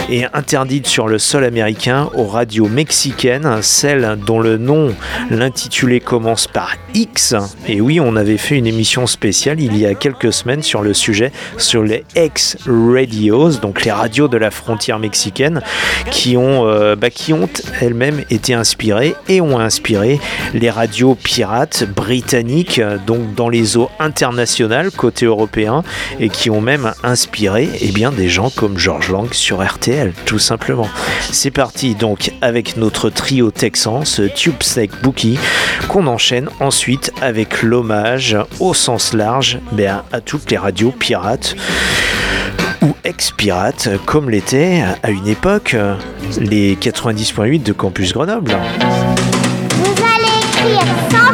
et 0.09 0.25
interdites 0.33 0.87
sur 0.87 1.07
le 1.07 1.17
sol 1.17 1.43
américain, 1.43 2.09
aux 2.15 2.27
radios 2.27 2.67
mexicaines, 2.67 3.61
celles 3.61 4.17
dont 4.25 4.39
le 4.39 4.57
nom, 4.57 4.93
l'intitulé 5.29 5.99
commence 5.99 6.47
par 6.47 6.75
X. 6.93 7.35
Et 7.67 7.79
oui, 7.79 7.99
on 7.99 8.15
avait 8.15 8.37
fait 8.37 8.57
une 8.57 8.67
émission 8.67 9.07
spéciale 9.07 9.59
y 9.77 9.85
a 9.85 9.93
quelques 9.93 10.33
semaines 10.33 10.63
sur 10.63 10.81
le 10.81 10.93
sujet, 10.93 11.31
sur 11.57 11.83
les 11.83 12.03
X-Radios, 12.15 13.59
donc 13.61 13.83
les 13.83 13.91
radios 13.91 14.27
de 14.27 14.37
la 14.37 14.51
frontière 14.51 14.99
mexicaine, 14.99 15.61
qui 16.09 16.37
ont, 16.37 16.67
euh, 16.67 16.95
bah, 16.95 17.07
ont 17.31 17.49
elles-mêmes 17.81 18.23
été 18.29 18.53
inspirées 18.53 19.15
et 19.27 19.41
ont 19.41 19.59
inspiré 19.59 20.19
les 20.53 20.69
radios 20.69 21.15
pirates 21.15 21.83
britanniques, 21.83 22.79
euh, 22.79 22.97
donc 23.05 23.35
dans 23.35 23.49
les 23.49 23.77
eaux 23.77 23.89
internationales 23.99 24.91
côté 24.91 25.25
européen, 25.25 25.83
et 26.19 26.29
qui 26.29 26.49
ont 26.49 26.61
même 26.61 26.93
inspiré 27.03 27.69
eh 27.81 27.91
bien, 27.91 28.11
des 28.11 28.29
gens 28.29 28.49
comme 28.49 28.77
George 28.77 29.11
Lang 29.11 29.33
sur 29.33 29.65
RTL, 29.65 30.13
tout 30.25 30.39
simplement. 30.39 30.89
C'est 31.31 31.51
parti 31.51 31.95
donc 31.95 32.31
avec 32.41 32.77
notre 32.77 33.09
trio 33.09 33.51
texan, 33.51 34.05
ce 34.05 34.23
Tube 34.23 34.61
Snake 34.61 35.01
Bookie, 35.01 35.37
qu'on 35.87 36.07
enchaîne 36.07 36.49
ensuite 36.59 37.11
avec 37.21 37.61
l'hommage 37.63 38.37
au 38.59 38.73
sens 38.73 39.13
large 39.13 39.59
ben, 39.71 40.03
à 40.11 40.21
toutes 40.21 40.49
les 40.51 40.57
radios 40.57 40.91
pirates 40.91 41.55
ou 42.81 42.95
ex-pirates, 43.03 43.89
comme 44.05 44.29
l'était 44.29 44.83
à 45.03 45.11
une 45.11 45.27
époque 45.27 45.75
les 46.39 46.75
90.8 46.75 47.63
de 47.63 47.73
Campus 47.73 48.13
Grenoble. 48.13 48.55
Vous 49.75 50.03
allez 50.03 50.39
écrire 50.41 50.83
sans 51.09 51.30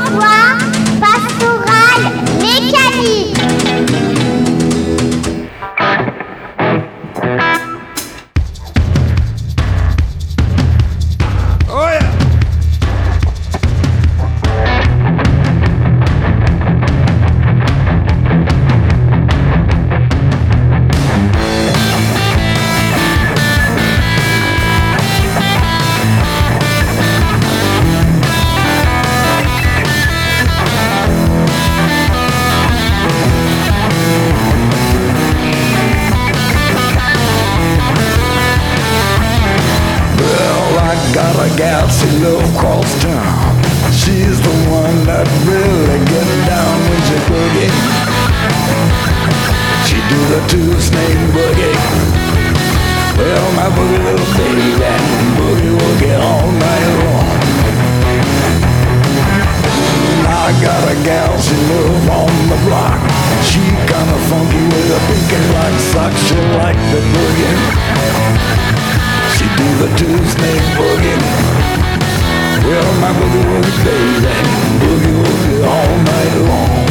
gal, 61.08 61.40
she 61.40 61.56
live 61.56 62.10
on 62.20 62.34
the 62.52 62.60
block. 62.68 63.00
She 63.50 63.64
kinda 63.92 64.18
funky 64.30 64.64
with 64.72 64.98
a 64.98 65.00
pink 65.08 65.30
and 65.38 65.46
black 65.52 65.76
sock. 65.92 66.14
She 66.26 66.36
like 66.60 66.82
the 66.92 67.02
boogie. 67.14 67.58
She 69.36 69.46
do 69.60 69.68
the 69.82 69.90
two 70.00 70.18
snake 70.34 70.68
boogie. 70.78 71.20
Well, 72.68 72.92
my 73.04 73.12
boogie 73.20 73.46
woogie 73.52 73.80
baby, 73.86 74.36
boogie 74.82 75.16
woogie 75.22 75.58
all 75.74 75.92
night 76.12 76.36
long. 76.50 76.87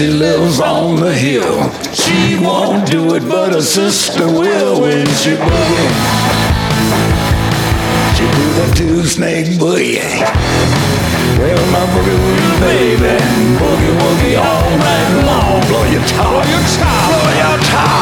She 0.00 0.08
lives 0.08 0.60
on 0.60 0.96
the 0.96 1.12
hill. 1.12 1.70
She 1.92 2.38
won't 2.42 2.90
do 2.90 3.14
it, 3.16 3.28
but 3.28 3.52
her 3.52 3.60
sister 3.60 4.24
will 4.24 4.80
when 4.80 5.06
she 5.20 5.32
boogie. 5.36 5.92
She 8.16 8.24
do 8.24 8.46
the 8.60 8.72
two 8.74 9.04
snake 9.04 9.48
boogie. 9.60 10.00
Well, 11.36 11.64
my 11.70 11.84
boogie 11.92 12.16
woogie 12.24 12.60
baby, 12.60 13.14
boogie 13.60 13.94
woogie 14.00 14.38
all 14.40 14.70
night 14.78 15.26
long. 15.26 15.60
Blow 15.68 15.84
your 15.92 16.06
top, 16.06 16.32
blow 16.32 16.48
your 16.48 16.64
top, 16.80 17.10
blow 17.10 17.32
your 17.36 17.58
top. 17.68 17.99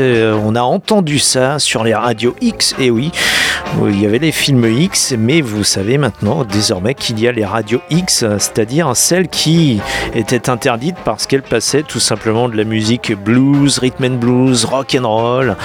Euh, 0.00 0.38
on 0.44 0.54
a 0.54 0.62
entendu 0.62 1.18
ça 1.18 1.58
sur 1.58 1.84
les 1.84 1.94
radios 1.94 2.34
X, 2.40 2.74
et 2.78 2.90
oui, 2.90 3.10
il 3.88 4.00
y 4.00 4.06
avait 4.06 4.18
les 4.18 4.32
films 4.32 4.64
X, 4.64 5.14
mais 5.18 5.40
vous 5.40 5.64
savez 5.64 5.98
maintenant 5.98 6.44
désormais 6.44 6.94
qu'il 6.94 7.18
y 7.18 7.26
a 7.26 7.32
les 7.32 7.44
radios 7.44 7.80
X, 7.90 8.24
c'est-à-dire 8.38 8.94
celles 8.94 9.28
qui 9.28 9.80
étaient 10.14 10.50
interdites 10.50 10.96
parce 11.04 11.26
qu'elles 11.26 11.42
passaient 11.42 11.82
tout 11.82 11.98
simplement 11.98 12.48
de 12.48 12.56
la 12.56 12.64
musique 12.64 13.12
blues, 13.12 13.78
rhythm 13.78 14.04
and 14.04 14.16
blues, 14.16 14.64
rock 14.64 14.96
and 14.98 15.08
roll, 15.08 15.56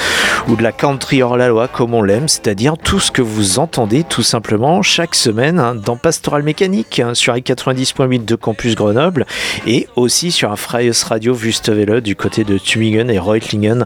ou 0.47 0.55
de 0.55 0.63
la 0.63 0.71
country 0.71 1.21
hors 1.21 1.37
la 1.37 1.49
loi 1.49 1.67
comme 1.67 1.93
on 1.93 2.01
l'aime, 2.01 2.27
c'est-à-dire 2.27 2.77
tout 2.77 2.99
ce 2.99 3.11
que 3.11 3.21
vous 3.21 3.59
entendez 3.59 4.03
tout 4.03 4.23
simplement 4.23 4.81
chaque 4.81 5.15
semaine 5.15 5.59
hein, 5.59 5.75
dans 5.75 5.97
Pastoral 5.97 6.43
Mécanique 6.43 6.99
hein, 6.99 7.13
sur 7.13 7.35
i90.8 7.35 8.25
de 8.25 8.35
Campus 8.35 8.75
Grenoble 8.75 9.25
et 9.65 9.87
aussi 9.95 10.31
sur 10.31 10.51
un 10.51 10.55
Freies 10.55 10.91
Radio 11.07 11.33
Wüstewelle 11.33 12.01
du 12.01 12.15
côté 12.15 12.43
de 12.43 12.57
Tübingen 12.57 13.09
et 13.11 13.19
Reutlingen 13.19 13.85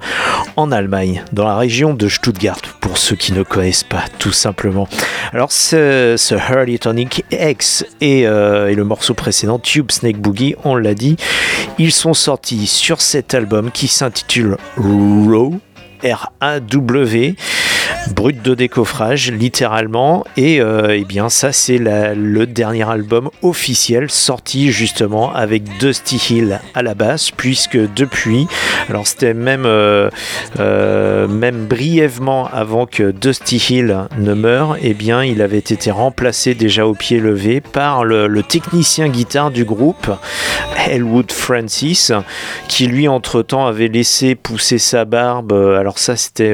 en 0.56 0.72
Allemagne, 0.72 1.24
dans 1.34 1.46
la 1.46 1.58
région 1.58 1.94
de 1.94 2.08
Stuttgart, 2.08 2.62
pour 2.80 2.98
ceux 2.98 3.16
qui 3.16 3.34
ne 3.34 3.44
connaissent 3.44 3.84
pas 3.84 4.06
tout 4.18 4.32
simplement. 4.32 4.88
Alors 5.34 5.52
ce, 5.52 6.16
Hurley 6.34 6.78
Tonic 6.78 7.26
X 7.32 7.86
et, 8.02 8.28
euh, 8.28 8.70
et 8.70 8.76
le 8.76 8.84
morceau 8.84 9.14
précédent 9.14 9.60
Tube 9.60 9.92
Snake 9.92 10.18
Boogie, 10.18 10.56
on 10.64 10.76
l'a 10.76 10.94
dit, 10.94 11.18
ils 11.78 11.92
sont 11.92 12.14
sortis 12.14 12.68
sur 12.68 13.02
cet 13.02 13.34
album 13.34 13.72
qui 13.72 13.88
s'intitule 13.88 14.58
Raw. 14.78 15.60
R-A-W 16.04 17.36
brut 18.10 18.42
de 18.42 18.56
décoffrage 18.56 19.32
littéralement. 19.32 20.24
Et 20.38 20.62
euh, 20.62 20.96
eh 20.96 21.04
bien 21.04 21.30
ça 21.30 21.52
c'est 21.52 21.78
le 21.80 22.46
dernier 22.46 22.90
album 22.90 23.30
officiel 23.42 24.10
sorti 24.10 24.72
justement 24.72 25.34
avec 25.34 25.64
Dusty 25.80 26.18
Hill 26.30 26.60
à 26.74 26.84
la 26.84 26.94
basse 26.94 27.32
puisque 27.32 27.78
depuis 27.94 28.48
alors 28.90 29.08
c'était 29.08 29.34
même 29.34 29.66
euh, 29.66 30.10
euh, 30.60 31.28
même 31.28 31.66
brièvement 31.66 32.48
avant 32.52 32.86
que 32.86 33.12
Dusty 33.12 33.58
Hill 33.70 33.98
ne 34.18 34.34
meure 34.34 34.76
et 34.78 34.90
eh 34.90 34.94
bien 34.94 35.24
il 35.24 35.42
avait 35.42 35.58
été 35.58 35.92
remplacé 35.92 36.54
déjà 36.54 36.86
au 36.86 36.94
pied 36.94 37.20
levé 37.20 37.62
par 37.62 38.04
le, 38.04 38.42
technicien 38.42 39.08
guitare 39.08 39.52
du 39.52 39.66
groupe 39.66 40.10
Elwood 40.90 41.32
Francis 41.32 42.12
qui 42.68 42.88
lui 42.88 43.08
entre 43.08 43.44
temps 43.44 43.68
avait 43.68 43.88
laissé 43.88 44.34
pousser 44.36 44.80
sa 44.80 45.06
barbe. 45.06 45.54
Alors 45.54 46.00
ça 46.00 46.16
c'était 46.16 46.54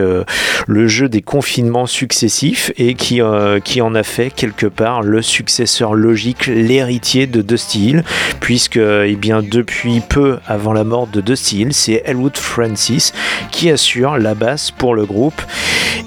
le 0.68 0.88
jeu 0.88 1.08
des 1.08 1.22
confinements 1.38 1.86
successifs 1.86 2.72
et 2.78 2.96
qui, 2.96 3.22
euh, 3.22 3.60
qui 3.60 3.80
en 3.80 3.94
a 3.94 4.02
fait 4.02 4.32
quelque 4.32 4.66
part 4.66 5.04
le 5.04 5.22
successeur 5.22 5.94
logique, 5.94 6.48
l'héritier 6.48 7.28
de 7.28 7.44
Dusty 7.44 7.90
Hill, 7.90 8.04
puisque 8.40 8.78
eh 8.78 9.16
bien, 9.16 9.44
depuis 9.44 10.00
peu 10.00 10.40
avant 10.48 10.74
la 10.74 10.84
mort 10.84 11.06
de 11.06 11.22
Dusty 11.22 11.62
Hill, 11.62 11.74
c'est 11.74 12.02
Elwood 12.06 12.38
Francis 12.38 13.14
qui 13.52 13.70
assure 13.70 14.18
la 14.18 14.34
basse 14.34 14.72
pour 14.72 14.96
le 14.96 15.06
groupe 15.06 15.40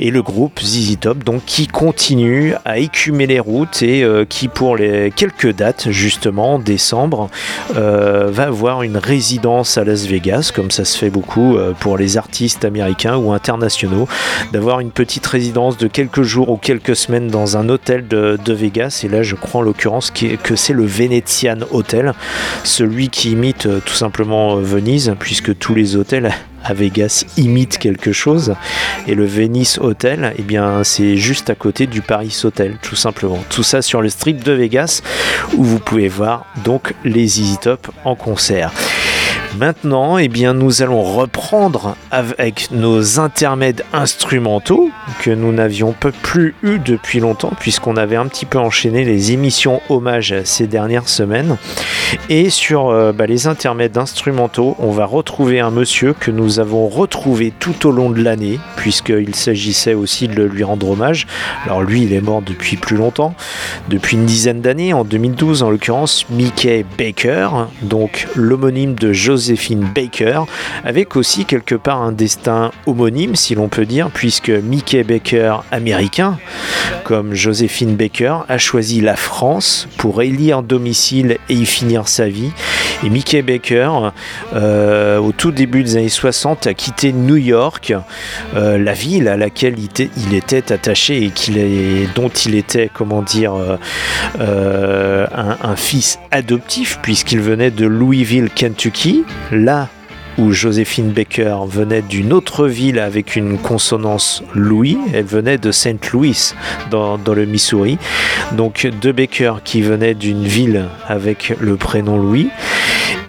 et 0.00 0.10
le 0.10 0.22
groupe 0.22 0.58
ZZ 0.60 0.98
Top 0.98 1.18
donc 1.22 1.44
qui 1.44 1.66
continue 1.66 2.54
à 2.64 2.78
écumer 2.78 3.26
les 3.26 3.38
routes 3.38 3.82
et 3.82 4.02
euh, 4.02 4.24
qui 4.24 4.48
pour 4.48 4.76
les 4.76 5.12
quelques 5.14 5.54
dates 5.54 5.90
justement 5.90 6.58
décembre 6.58 7.28
euh, 7.76 8.30
va 8.32 8.44
avoir 8.44 8.82
une 8.82 8.96
résidence 8.96 9.78
à 9.78 9.84
Las 9.84 10.06
Vegas 10.06 10.52
comme 10.54 10.70
ça 10.70 10.84
se 10.84 10.96
fait 10.96 11.10
beaucoup 11.10 11.56
pour 11.80 11.98
les 11.98 12.16
artistes 12.16 12.64
américains 12.64 13.16
ou 13.16 13.32
internationaux 13.32 14.08
d'avoir 14.52 14.80
une 14.80 14.90
petite 14.90 15.19
résidence 15.26 15.76
de 15.76 15.86
quelques 15.86 16.22
jours 16.22 16.50
ou 16.50 16.56
quelques 16.56 16.96
semaines 16.96 17.28
dans 17.28 17.56
un 17.56 17.68
hôtel 17.68 18.06
de, 18.08 18.38
Vegas. 18.52 19.02
Et 19.04 19.08
là, 19.08 19.22
je 19.22 19.36
crois 19.36 19.60
en 19.60 19.62
l'occurrence 19.62 20.10
que 20.10 20.56
c'est 20.56 20.72
le 20.72 20.84
Venetian 20.84 21.58
Hotel, 21.70 22.14
celui 22.64 23.08
qui 23.08 23.32
imite 23.32 23.66
euh, 23.66 23.80
tout 23.84 23.94
simplement 23.94 24.56
euh, 24.56 24.60
Venise, 24.60 25.14
puisque 25.18 25.56
tous 25.56 25.74
les 25.74 25.96
hôtels 25.96 26.32
à 26.64 26.74
Vegas 26.74 27.24
imitent 27.36 27.78
quelque 27.78 28.12
chose. 28.12 28.54
Et 29.06 29.14
le 29.14 29.24
Venice 29.24 29.78
Hotel, 29.78 30.34
eh 30.36 30.42
bien, 30.42 30.84
c'est 30.84 31.16
juste 31.16 31.48
à 31.50 31.54
côté 31.54 31.86
du 31.86 32.02
Paris 32.02 32.36
Hotel, 32.44 32.76
tout 32.82 32.96
simplement. 32.96 33.38
Tout 33.48 33.62
ça 33.62 33.82
sur 33.82 34.02
le 34.02 34.08
strip 34.08 34.42
de 34.42 34.52
Vegas, 34.52 35.02
où 35.56 35.64
vous 35.64 35.78
pouvez 35.78 36.08
voir 36.08 36.46
donc 36.64 36.94
les 37.04 37.40
Easy 37.40 37.58
Top 37.58 37.90
en 38.04 38.14
concert. 38.14 38.72
Maintenant, 39.58 40.16
eh 40.16 40.28
bien, 40.28 40.54
nous 40.54 40.80
allons 40.80 41.02
reprendre 41.02 41.96
avec 42.12 42.70
nos 42.70 43.18
intermèdes 43.18 43.84
instrumentaux 43.92 44.90
que 45.22 45.30
nous 45.30 45.52
n'avions 45.52 45.92
plus 46.22 46.54
eu 46.62 46.78
depuis 46.78 47.18
longtemps 47.18 47.52
puisqu'on 47.58 47.96
avait 47.96 48.16
un 48.16 48.26
petit 48.26 48.46
peu 48.46 48.58
enchaîné 48.58 49.04
les 49.04 49.32
émissions 49.32 49.80
hommages 49.88 50.34
ces 50.44 50.68
dernières 50.68 51.08
semaines. 51.08 51.56
Et 52.28 52.48
sur 52.48 52.88
euh, 52.88 53.12
bah, 53.12 53.26
les 53.26 53.48
intermèdes 53.48 53.98
instrumentaux, 53.98 54.76
on 54.78 54.92
va 54.92 55.04
retrouver 55.04 55.58
un 55.58 55.70
monsieur 55.70 56.12
que 56.12 56.30
nous 56.30 56.60
avons 56.60 56.88
retrouvé 56.88 57.52
tout 57.58 57.88
au 57.88 57.90
long 57.90 58.10
de 58.10 58.22
l'année 58.22 58.60
puisqu'il 58.76 59.34
s'agissait 59.34 59.94
aussi 59.94 60.28
de 60.28 60.42
lui 60.44 60.62
rendre 60.62 60.90
hommage. 60.90 61.26
Alors 61.64 61.82
lui, 61.82 62.02
il 62.02 62.12
est 62.12 62.20
mort 62.20 62.42
depuis 62.42 62.76
plus 62.76 62.96
longtemps, 62.96 63.34
depuis 63.88 64.16
une 64.16 64.26
dizaine 64.26 64.60
d'années, 64.60 64.92
en 64.92 65.04
2012 65.04 65.64
en 65.64 65.70
l'occurrence, 65.70 66.26
Mickey 66.30 66.84
Baker, 66.96 67.48
donc 67.82 68.28
l'homonyme 68.36 68.94
de 68.94 69.12
Joseph 69.12 69.39
Joséphine 69.40 69.88
Baker, 69.94 70.42
avec 70.84 71.16
aussi 71.16 71.46
quelque 71.46 71.74
part 71.74 72.02
un 72.02 72.12
destin 72.12 72.72
homonyme, 72.84 73.36
si 73.36 73.54
l'on 73.54 73.68
peut 73.68 73.86
dire, 73.86 74.10
puisque 74.12 74.50
Mickey 74.50 75.02
Baker, 75.02 75.56
américain, 75.72 76.38
comme 77.04 77.32
Joséphine 77.34 77.96
Baker, 77.96 78.40
a 78.50 78.58
choisi 78.58 79.00
la 79.00 79.16
France 79.16 79.88
pour 79.96 80.20
élire 80.20 80.62
domicile 80.62 81.38
et 81.48 81.54
y 81.54 81.64
finir 81.64 82.06
sa 82.06 82.28
vie. 82.28 82.50
Et 83.02 83.08
Mickey 83.08 83.40
Baker, 83.40 84.10
euh, 84.54 85.16
au 85.18 85.32
tout 85.32 85.52
début 85.52 85.82
des 85.82 85.96
années 85.96 86.08
60, 86.10 86.66
a 86.66 86.74
quitté 86.74 87.12
New 87.14 87.36
York, 87.36 87.94
euh, 88.54 88.76
la 88.76 88.92
ville 88.92 89.26
à 89.28 89.38
laquelle 89.38 89.76
il 89.78 90.34
était, 90.34 90.72
attaché 90.72 91.24
et 91.24 92.08
dont 92.14 92.28
il 92.28 92.54
était, 92.56 92.90
comment 92.92 93.22
dire, 93.22 93.54
euh, 94.38 95.26
un, 95.34 95.56
un 95.62 95.76
fils 95.76 96.18
adoptif, 96.30 96.98
puisqu'il 97.02 97.40
venait 97.40 97.70
de 97.70 97.86
Louisville, 97.86 98.50
Kentucky, 98.54 99.24
là 99.52 99.88
où 100.38 100.52
Joséphine 100.52 101.10
Baker 101.10 101.58
venait 101.66 102.02
d'une 102.02 102.32
autre 102.32 102.66
ville 102.66 102.98
avec 102.98 103.36
une 103.36 103.58
consonance 103.58 104.42
Louis, 104.54 104.96
elle 105.12 105.24
venait 105.24 105.58
de 105.58 105.70
Saint 105.70 105.96
Louis 106.12 106.54
dans, 106.90 107.18
le 107.26 107.44
Missouri. 107.44 107.98
Donc 108.52 108.88
deux 109.00 109.12
Baker 109.12 109.54
qui 109.64 109.82
venaient 109.82 110.14
d'une 110.14 110.44
ville 110.44 110.86
avec 111.06 111.54
le 111.60 111.76
prénom 111.76 112.16
Louis 112.16 112.48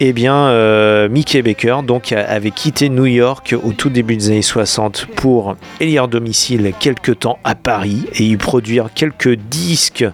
eh 0.04 0.12
bien, 0.12 0.48
euh, 0.48 1.08
Mickey 1.08 1.42
Baker 1.42 1.76
donc, 1.86 2.10
avait 2.10 2.50
quitté 2.50 2.88
New 2.88 3.06
York 3.06 3.54
au 3.62 3.70
tout 3.70 3.88
début 3.88 4.16
des 4.16 4.30
années 4.30 4.42
60 4.42 5.06
pour 5.14 5.54
élire 5.78 6.08
domicile 6.08 6.72
quelque 6.80 7.12
temps 7.12 7.38
à 7.44 7.54
Paris 7.54 8.06
et 8.14 8.24
y 8.24 8.36
produire 8.36 8.88
quelques 8.92 9.36
disques 9.36 10.04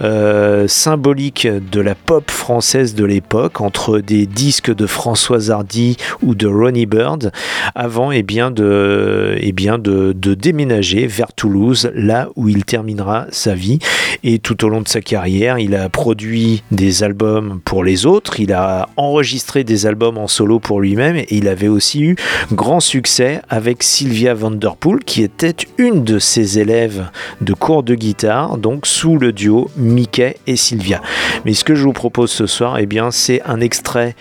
euh, 0.00 0.66
symboliques 0.68 1.46
de 1.46 1.80
la 1.82 1.94
pop 1.94 2.30
française 2.30 2.94
de 2.94 3.04
l'époque, 3.04 3.60
entre 3.60 3.98
des 3.98 4.24
disques 4.24 4.74
de 4.74 4.86
François 4.86 5.50
Hardy 5.50 5.98
ou 6.22 6.34
de 6.34 6.46
Ronnie 6.46 6.86
Bird, 6.86 7.30
avant 7.74 8.12
eh 8.12 8.22
bien, 8.22 8.50
de, 8.50 9.36
eh 9.38 9.52
bien, 9.52 9.76
de, 9.76 10.14
de 10.16 10.32
déménager 10.32 11.06
vers 11.06 11.34
Toulouse, 11.34 11.90
là 11.94 12.30
où 12.36 12.48
il 12.48 12.64
terminera 12.64 13.26
sa 13.32 13.54
vie. 13.54 13.80
Et 14.24 14.38
tout 14.38 14.64
au 14.64 14.70
long 14.70 14.80
de 14.80 14.88
sa 14.88 15.02
carrière, 15.02 15.58
il 15.58 15.74
a 15.74 15.90
produit 15.90 16.62
des 16.70 17.02
albums 17.02 17.60
pour 17.66 17.84
les 17.84 18.06
autres, 18.06 18.40
il 18.40 18.54
a 18.54 18.88
enregistré 18.96 19.25
enregistré 19.26 19.64
des 19.64 19.86
albums 19.86 20.18
en 20.18 20.28
solo 20.28 20.60
pour 20.60 20.80
lui-même 20.80 21.16
et 21.16 21.26
il 21.32 21.48
avait 21.48 21.66
aussi 21.66 22.00
eu 22.04 22.16
grand 22.52 22.78
succès 22.78 23.42
avec 23.48 23.82
Sylvia 23.82 24.34
Vanderpool 24.34 25.02
qui 25.02 25.24
était 25.24 25.56
une 25.78 26.04
de 26.04 26.20
ses 26.20 26.60
élèves 26.60 27.10
de 27.40 27.52
cours 27.52 27.82
de 27.82 27.96
guitare, 27.96 28.56
donc 28.56 28.86
sous 28.86 29.18
le 29.18 29.32
duo 29.32 29.68
Mickey 29.76 30.36
et 30.46 30.54
Sylvia. 30.54 31.02
Mais 31.44 31.54
ce 31.54 31.64
que 31.64 31.74
je 31.74 31.82
vous 31.82 31.92
propose 31.92 32.30
ce 32.30 32.46
soir, 32.46 32.78
eh 32.78 32.86
bien, 32.86 33.10
c'est 33.10 33.42
un 33.46 33.60
extrait 33.60 34.14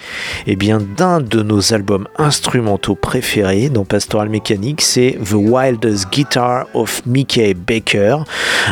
eh 0.48 0.56
bien, 0.56 0.80
d'un 0.80 1.22
de 1.22 1.44
nos 1.44 1.72
albums 1.72 2.08
instrumentaux 2.18 2.96
préférés 2.96 3.70
dans 3.70 3.86
Pastoral 3.86 4.30
Mécanique, 4.30 4.82
c'est 4.82 5.20
The 5.24 5.34
Wildest 5.36 6.10
Guitar 6.12 6.65
of 6.74 7.04
Mickey 7.06 7.54
Baker, 7.54 8.24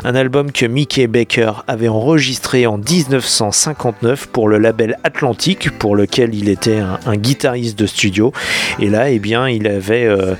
un 0.04 0.16
album 0.16 0.52
que 0.52 0.66
Mickey 0.66 1.06
Baker 1.06 1.52
avait 1.68 1.90
enregistré 1.90 2.66
en 2.66 2.80
1959 2.80 4.30
pour 4.30 4.50
le 4.50 4.58
label 4.58 4.98
Atlantique, 5.04 5.70
pour 5.78 5.96
lequel 5.96 6.23
il 6.32 6.50
était 6.50 6.80
un, 6.80 7.16
guitariste 7.16 7.78
de 7.78 7.86
studio. 7.86 8.32
Et 8.80 8.90
là, 8.90 9.10
eh 9.10 9.20
bien, 9.20 9.50
il 9.50 9.68
avait, 9.68 10.06
euh, 10.06 10.36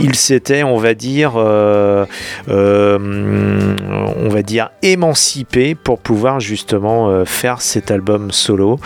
il 0.00 0.14
s'était, 0.14 0.62
on 0.62 0.76
va 0.76 0.94
dire, 0.94 1.34
euh, 1.36 2.04
euh, 2.48 3.76
on 4.16 4.28
va 4.28 4.42
dire, 4.42 4.70
émancipé 4.82 5.74
pour 5.74 5.98
pouvoir 5.98 6.40
justement 6.40 7.24
faire 7.24 7.60
cet 7.60 7.90
album 7.90 8.30
solo 8.30 8.78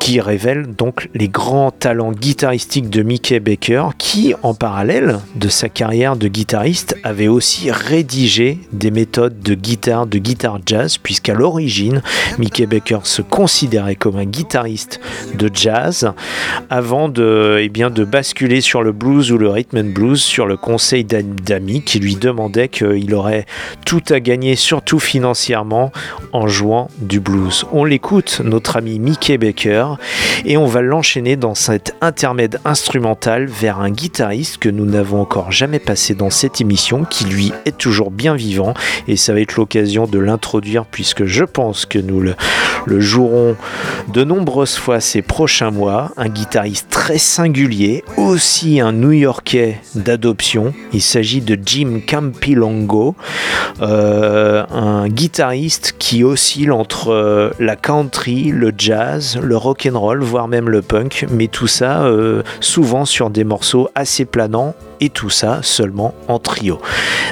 qui 0.00 0.20
révèle 0.20 0.74
donc 0.74 1.08
les 1.14 1.28
grands 1.28 1.70
talents 1.70 2.12
guitaristiques 2.12 2.90
de 2.90 3.02
Mickey 3.02 3.40
Baker, 3.40 3.90
qui, 3.98 4.34
en 4.42 4.54
parallèle 4.54 5.20
de 5.36 5.48
sa 5.48 5.68
carrière 5.68 6.16
de 6.16 6.28
guitariste, 6.28 6.96
avait 7.04 7.28
aussi 7.28 7.70
rédigé 7.70 8.58
des 8.72 8.90
méthodes 8.90 9.40
de 9.40 9.54
guitare, 9.54 10.06
de 10.06 10.18
guitare 10.18 10.58
jazz, 10.66 10.98
puisqu'à 10.98 11.34
l'origine, 11.34 12.02
Mickey 12.38 12.66
Baker 12.66 13.00
se 13.04 13.22
considérait 13.22 13.94
comme 13.94 14.16
un 14.16 14.24
guitariste 14.24 15.00
de 15.34 15.50
jazz, 15.52 16.12
avant 16.68 17.08
de, 17.08 17.58
eh 17.60 17.68
basculer 18.04 18.60
sur 18.60 18.82
le 18.82 18.92
blues 18.92 19.30
ou 19.30 19.38
le 19.38 19.48
rhythm 19.48 19.78
and 19.78 19.92
blues, 19.94 20.20
sur 20.20 20.46
le 20.46 20.56
conseil 20.56 21.04
d'amis 21.04 21.82
qui 21.82 22.00
lui 22.00 22.16
demandaient 22.16 22.68
qu'il 22.68 23.14
aurait 23.14 23.46
tout 23.86 24.02
à 24.10 24.20
gagner, 24.20 24.56
surtout 24.56 24.98
financièrement, 24.98 25.92
en 26.32 26.48
jouant 26.48 26.88
du 26.98 27.20
blues. 27.20 27.64
On 27.72 27.84
l'écoute, 27.84 28.40
notre 28.44 28.76
ami 28.76 28.98
Mickey 28.98 29.38
Baker, 29.38 29.61
et 30.44 30.56
on 30.56 30.66
va 30.66 30.82
l'enchaîner 30.82 31.36
dans 31.36 31.54
cet 31.54 31.94
intermède 32.00 32.60
instrumental 32.64 33.46
vers 33.46 33.78
un 33.78 33.90
guitariste 33.90 34.58
que 34.58 34.68
nous 34.68 34.86
n'avons 34.86 35.20
encore 35.20 35.52
jamais 35.52 35.78
passé 35.78 36.14
dans 36.14 36.30
cette 36.30 36.60
émission, 36.60 37.04
qui 37.04 37.24
lui 37.24 37.52
est 37.64 37.76
toujours 37.76 38.10
bien 38.10 38.34
vivant, 38.34 38.74
et 39.08 39.16
ça 39.16 39.32
va 39.32 39.40
être 39.40 39.56
l'occasion 39.56 40.06
de 40.06 40.18
l'introduire 40.18 40.84
puisque 40.86 41.24
je 41.24 41.44
pense 41.44 41.86
que 41.86 41.98
nous 41.98 42.20
le, 42.20 42.34
jouerons 43.00 43.56
de 44.12 44.24
nombreuses 44.24 44.76
fois 44.76 45.00
ces 45.00 45.22
prochains 45.22 45.70
mois. 45.70 46.10
Un 46.16 46.28
guitariste 46.28 46.88
très 46.90 47.18
singulier, 47.18 48.04
aussi 48.16 48.80
un 48.80 48.92
New-Yorkais 48.92 49.80
d'adoption. 49.94 50.74
Il 50.92 51.02
s'agit 51.02 51.40
de 51.40 51.58
Jim 51.64 52.00
Campilongo, 52.06 53.14
euh, 53.80 54.64
un 54.70 55.08
guitariste 55.08 55.94
qui 55.98 56.24
oscille 56.24 56.70
entre 56.70 57.12
euh, 57.12 57.50
la 57.58 57.76
country, 57.76 58.50
le 58.50 58.72
jazz, 58.76 59.38
le 59.42 59.51
rock 59.54 59.88
and 59.90 59.98
roll, 59.98 60.22
voire 60.22 60.48
même 60.48 60.68
le 60.68 60.82
punk, 60.82 61.26
mais 61.30 61.48
tout 61.48 61.66
ça 61.66 62.04
euh, 62.04 62.42
souvent 62.60 63.04
sur 63.04 63.30
des 63.30 63.44
morceaux 63.44 63.88
assez 63.94 64.24
planants 64.24 64.74
et 65.00 65.10
tout 65.10 65.30
ça 65.30 65.60
seulement 65.62 66.14
en 66.28 66.38
trio. 66.38 66.80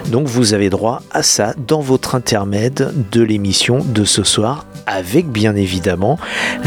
Donc 0.07 0.27
vous 0.27 0.55
avez 0.55 0.71
droit 0.71 1.03
à 1.11 1.23
ça 1.23 1.55
dans 1.67 1.81
votre 1.81 2.15
intermède 2.15 2.93
de 3.13 3.23
l'émission 3.23 3.79
de 3.85 4.05
ce 4.05 4.25
soir 4.25 4.67
avec 4.87 5.29
bien 5.29 5.55
évidemment 5.55 6.19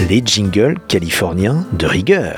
les 0.09 0.21
jingles 0.25 0.77
californiens 0.87 1.65
de 1.73 1.85
rigueur. 1.85 2.37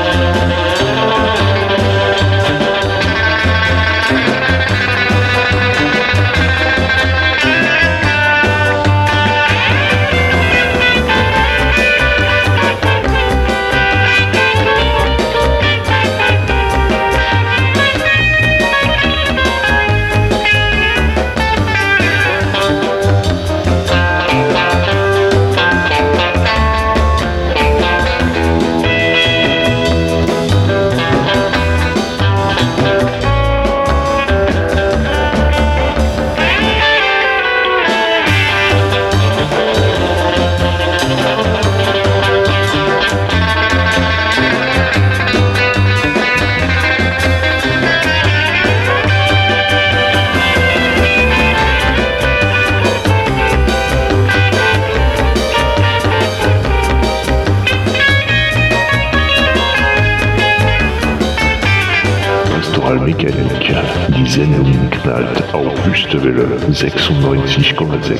96,6. 66.81 68.19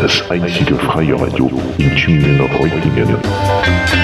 Das 0.00 0.30
einzige 0.30 0.76
freie 0.76 1.14
Radio 1.20 1.50
in 1.76 1.94
Tübingen-Reutlingen. 1.94 3.16
Et 3.66 3.97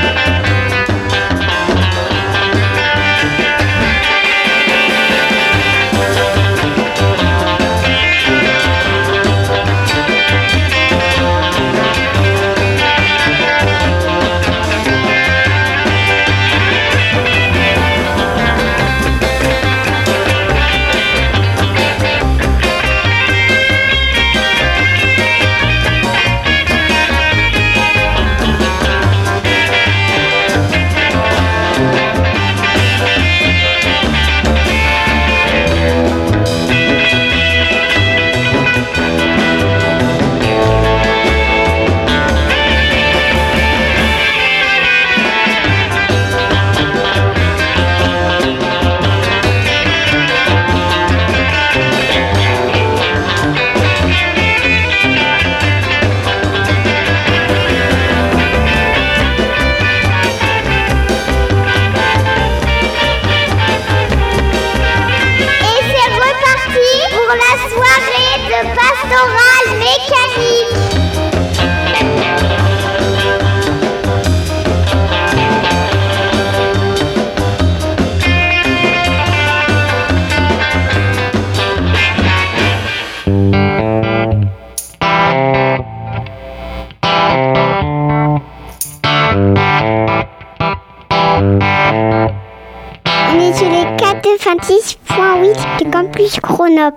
Chronop. 96.45 96.97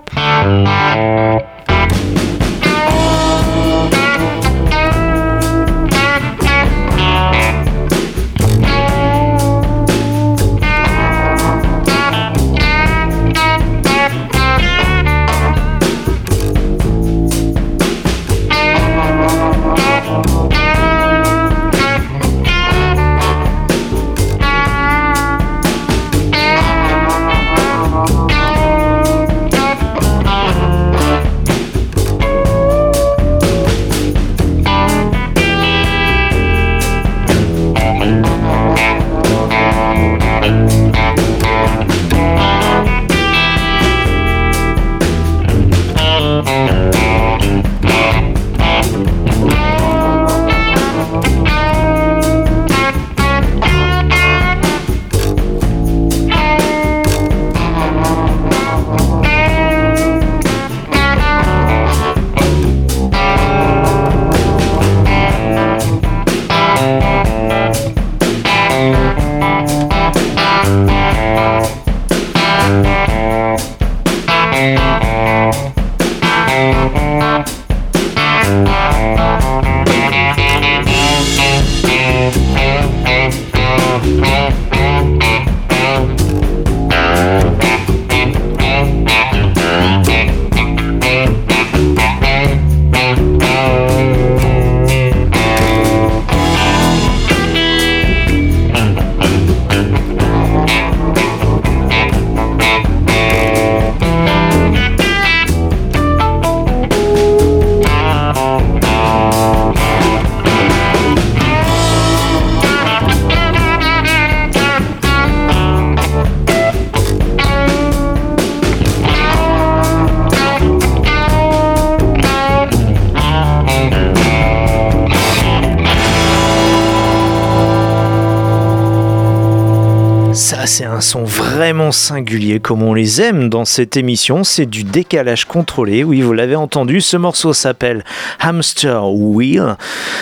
Singulier 132.08 132.58
comme 132.58 132.82
on 132.82 132.94
les 132.94 133.20
aime 133.20 133.50
dans 133.50 133.66
cette 133.66 133.98
émission. 133.98 134.42
C'est 134.42 134.64
du 134.64 134.82
décalage 134.82 135.44
contrôlé. 135.44 136.04
Oui, 136.04 136.22
vous 136.22 136.32
l'avez 136.32 136.56
entendu. 136.56 137.02
Ce 137.02 137.18
morceau 137.18 137.52
s'appelle 137.52 138.02
Hamster 138.40 139.12
Wheel 139.12 139.76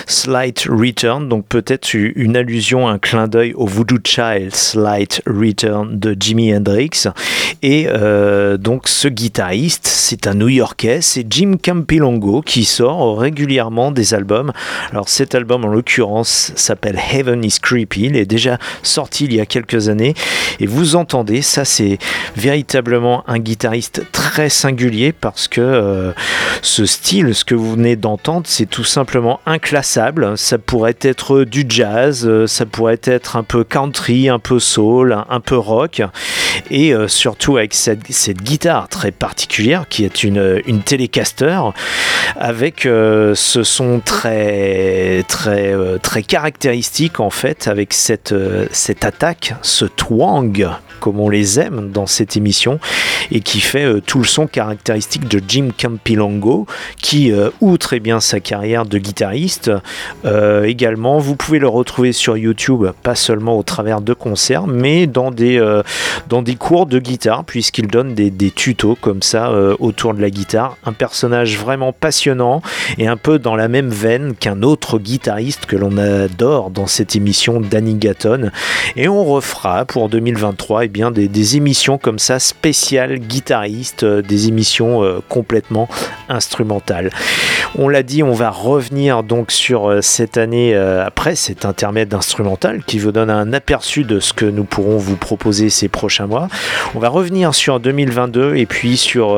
Slight 0.09 0.67
Return. 0.69 1.29
Donc 1.29 1.47
peut-être 1.47 1.95
une 1.95 2.37
allusion, 2.37 2.89
un 2.89 2.99
clin 2.99 3.29
d'œil 3.29 3.53
au 3.55 3.67
Voodoo 3.67 3.99
Child 4.03 4.53
Slight 4.53 5.23
Return 5.27 5.97
de 5.97 6.17
Jimi 6.19 6.53
Hendrix. 6.57 7.05
Et 7.63 7.87
euh, 7.89 8.57
donc 8.57 8.89
ce 8.89 9.07
guitariste, 9.07 9.87
c'est 9.87 10.27
un 10.27 10.35
New-Yorkais, 10.35 10.99
c'est 11.03 11.25
Jim 11.31 11.55
Campilongo 11.63 12.43
qui 12.43 12.65
sort 12.65 13.21
régulièrement 13.21 13.93
des 13.93 14.13
albums. 14.13 14.53
Alors 14.91 15.09
cet 15.09 15.37
album 15.37 15.65
en 15.65 15.69
l'occurrence 15.69 16.53
s'appelle 16.57 16.99
Heaven 17.13 17.45
is 17.45 17.59
Creepy. 17.63 18.07
Il 18.07 18.17
est 18.17 18.27
déjà 18.27 18.59
sorti 18.83 19.27
il 19.27 19.35
y 19.35 19.41
a 19.41 19.47
quelques 19.47 19.89
années. 19.89 20.15
Et 20.59 20.67
vous 20.67 20.97
entendez, 20.97 21.43
ça 21.43 21.65
c'est 21.77 21.99
véritablement 22.37 23.23
un 23.27 23.39
guitariste 23.39 24.03
très 24.11 24.49
singulier 24.49 25.13
parce 25.13 25.47
que 25.47 25.61
euh, 25.61 26.13
ce 26.63 26.87
style, 26.87 27.35
ce 27.35 27.45
que 27.45 27.55
vous 27.55 27.73
venez 27.73 27.97
d'entendre, 27.97 28.47
c'est 28.47 28.65
tout 28.67 28.85
simplement 28.85 29.41
inclassable. 29.45 30.39
Ça 30.39 30.57
pourrait 30.57 30.97
être 31.03 31.45
du 31.45 31.67
jazz, 31.69 32.27
euh, 32.27 32.47
ça 32.47 32.65
pourrait 32.65 33.01
être 33.05 33.37
un 33.37 33.43
peu 33.43 33.63
country, 33.63 34.31
un 34.31 34.39
peu 34.39 34.59
soul, 34.59 35.19
un 35.29 35.41
peu 35.41 35.59
rock. 35.59 36.01
Et 36.71 36.95
euh, 36.95 37.09
surtout 37.09 37.59
avec 37.59 37.75
cette, 37.75 38.03
guitare 38.43 38.89
très 38.89 39.13
particulière 39.13 39.85
qui 39.89 40.05
est 40.05 40.25
une, 40.25 40.63
une 40.67 40.81
Telecaster 40.81 41.61
avec 42.37 42.83
ce 42.83 43.35
son 43.63 44.01
très, 44.01 45.25
très, 45.29 45.75
très 46.03 46.23
caractéristique 46.23 47.21
en 47.21 47.31
fait 47.31 47.69
avec 47.69 47.93
cette, 47.93 48.35
cette 48.73 49.05
attaque, 49.05 49.55
ce 49.63 49.85
twang 49.85 50.69
comme 51.01 51.21
on 51.21 51.29
les 51.29 51.61
aime 51.61 51.66
dans 51.71 52.07
cette 52.07 52.37
émission 52.37 52.79
et 53.31 53.41
qui 53.41 53.61
fait 53.61 53.85
euh, 53.85 54.01
tout 54.01 54.19
le 54.19 54.25
son 54.25 54.47
caractéristique 54.47 55.29
de 55.29 55.41
Jim 55.47 55.69
Campilongo 55.77 56.67
qui 57.01 57.33
euh, 57.33 57.51
outre 57.61 57.93
et 57.93 58.01
bien 58.01 58.21
sa 58.21 58.41
carrière 58.41 58.87
de 58.87 58.99
guitariste 58.99 59.71
euh, 60.25 60.65
également 60.65 61.19
vous 61.19 61.37
pouvez 61.37 61.59
le 61.59 61.69
retrouver 61.69 62.13
sur 62.13 62.37
YouTube 62.37 62.87
pas 63.03 63.15
seulement 63.15 63.59
au 63.59 63.63
travers 63.63 64.01
de 64.01 64.15
concerts 64.15 64.67
mais 64.67 65.07
dans 65.07 65.31
des, 65.31 65.63
dans 66.29 66.43
des 66.43 66.57
cours 66.57 66.87
de 66.87 66.99
guitare 66.99 67.45
puisqu'il 67.45 67.89
donne 67.89 68.15
des, 68.15 68.31
des, 68.31 68.51
tutos 68.51 68.97
comme 69.01 69.23
ça 69.23 69.51
autour 69.79 70.15
de 70.15 70.21
la 70.21 70.31
guitare. 70.31 70.77
Un 70.85 70.93
personnage 70.93 71.59
vraiment 71.59 71.93
passionnant 71.93 72.63
et 72.99 73.07
un 73.07 73.17
peu 73.17 73.39
dans 73.39 73.57
la 73.57 73.69
même 73.69 73.91
veine 73.91 74.35
qu'un 74.35 74.63
autre 74.63 74.99
guitariste 74.99 75.67
que 75.67 75.77
l'on 75.77 75.99
adore 75.99 76.71
dans 76.71 76.87
cette 76.87 77.17
émission 77.17 77.61
Danny 77.61 77.95
Gatton. 77.95 78.51
Et 78.97 79.09
on 79.09 79.25
refera 79.25 79.85
pour 79.85 80.09
2023 80.09 80.85
eh 80.85 80.89
bien, 80.89 81.11
des, 81.11 81.29
des, 81.29 81.56
émissions 81.57 81.99
comme 81.99 82.19
ça 82.19 82.39
spéciales 82.39 83.19
guitaristes, 83.19 84.05
euh, 84.05 84.23
des 84.23 84.49
émissions 84.49 85.03
euh, 85.03 85.21
complètement 85.29 85.89
instrumentales. 86.29 87.11
On 87.79 87.89
l'a 87.89 88.03
dit, 88.03 88.23
on 88.23 88.33
va 88.33 88.51
revenir 88.51 89.23
donc 89.23 89.51
sur 89.51 89.91
euh, 89.91 90.01
cette 90.01 90.37
année 90.37 90.75
après 90.77 91.35
cet 91.37 91.65
intermède 91.65 92.13
instrumental 92.15 92.83
qui 92.85 92.99
vous 92.99 93.13
donne 93.13 93.31
un 93.31 93.53
aperçu 93.53 94.05
de 94.05 94.21
ce 94.21 94.33
que 94.33 94.45
nous 94.45 94.65
pourrons 94.65 94.99
vous 94.99 95.17
proposer 95.17 95.71
ces 95.71 95.89
prochains 95.89 96.27
mois. 96.27 96.49
On 96.95 96.99
va 96.99 97.09
revenir 97.09 97.55
sur 97.55 97.81
2022 97.81 98.57
et 98.57 98.67
puis 98.67 98.97
sur 98.97 99.37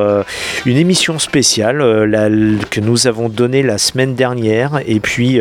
une 0.66 0.76
émission 0.76 1.18
spéciale 1.18 1.78
que 2.70 2.80
nous 2.80 3.06
avons 3.06 3.28
donnée 3.28 3.62
la 3.62 3.78
semaine 3.78 4.14
dernière 4.14 4.80
et 4.86 5.00
puis 5.00 5.40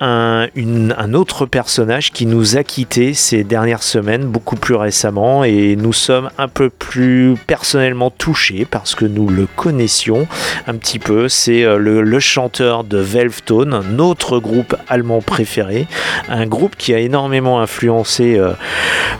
un, 0.00 0.46
un 0.56 1.14
autre 1.14 1.46
personnage 1.46 2.12
qui 2.12 2.26
nous 2.26 2.56
a 2.56 2.64
quitté 2.64 3.14
ces 3.14 3.44
dernières 3.44 3.82
semaines, 3.82 4.24
beaucoup 4.24 4.56
plus 4.56 4.74
récemment 4.74 5.44
et 5.44 5.76
nous 5.82 5.92
sommes 5.92 6.30
un 6.38 6.48
peu 6.48 6.70
plus 6.70 7.34
personnellement 7.46 8.10
touchés 8.10 8.66
parce 8.68 8.94
que 8.94 9.04
nous 9.04 9.28
le 9.28 9.46
connaissions 9.56 10.26
un 10.66 10.74
petit 10.76 10.98
peu. 10.98 11.28
C'est 11.28 11.62
le, 11.76 12.02
le, 12.02 12.20
chanteur 12.20 12.84
de 12.84 12.98
Velvetone, 12.98 13.82
notre 13.90 14.38
groupe 14.38 14.76
allemand 14.88 15.20
préféré, 15.20 15.86
un 16.28 16.46
groupe 16.46 16.76
qui 16.76 16.94
a 16.94 16.98
énormément 16.98 17.60
influencé 17.60 18.38
euh, 18.38 18.52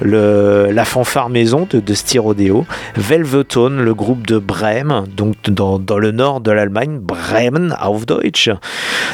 le, 0.00 0.70
la 0.70 0.84
fanfare 0.84 1.28
maison 1.28 1.66
de, 1.68 1.80
de 1.80 1.94
Styrodeo. 1.94 2.66
Velvetone, 2.96 3.82
le 3.82 3.94
groupe 3.94 4.26
de 4.26 4.38
Brême, 4.38 5.04
donc 5.16 5.34
dans, 5.48 5.78
dans 5.78 5.98
le 5.98 6.12
nord 6.12 6.40
de 6.40 6.50
l'Allemagne, 6.50 6.98
Bremen 6.98 7.76
auf 7.80 8.06
Deutsch, 8.06 8.50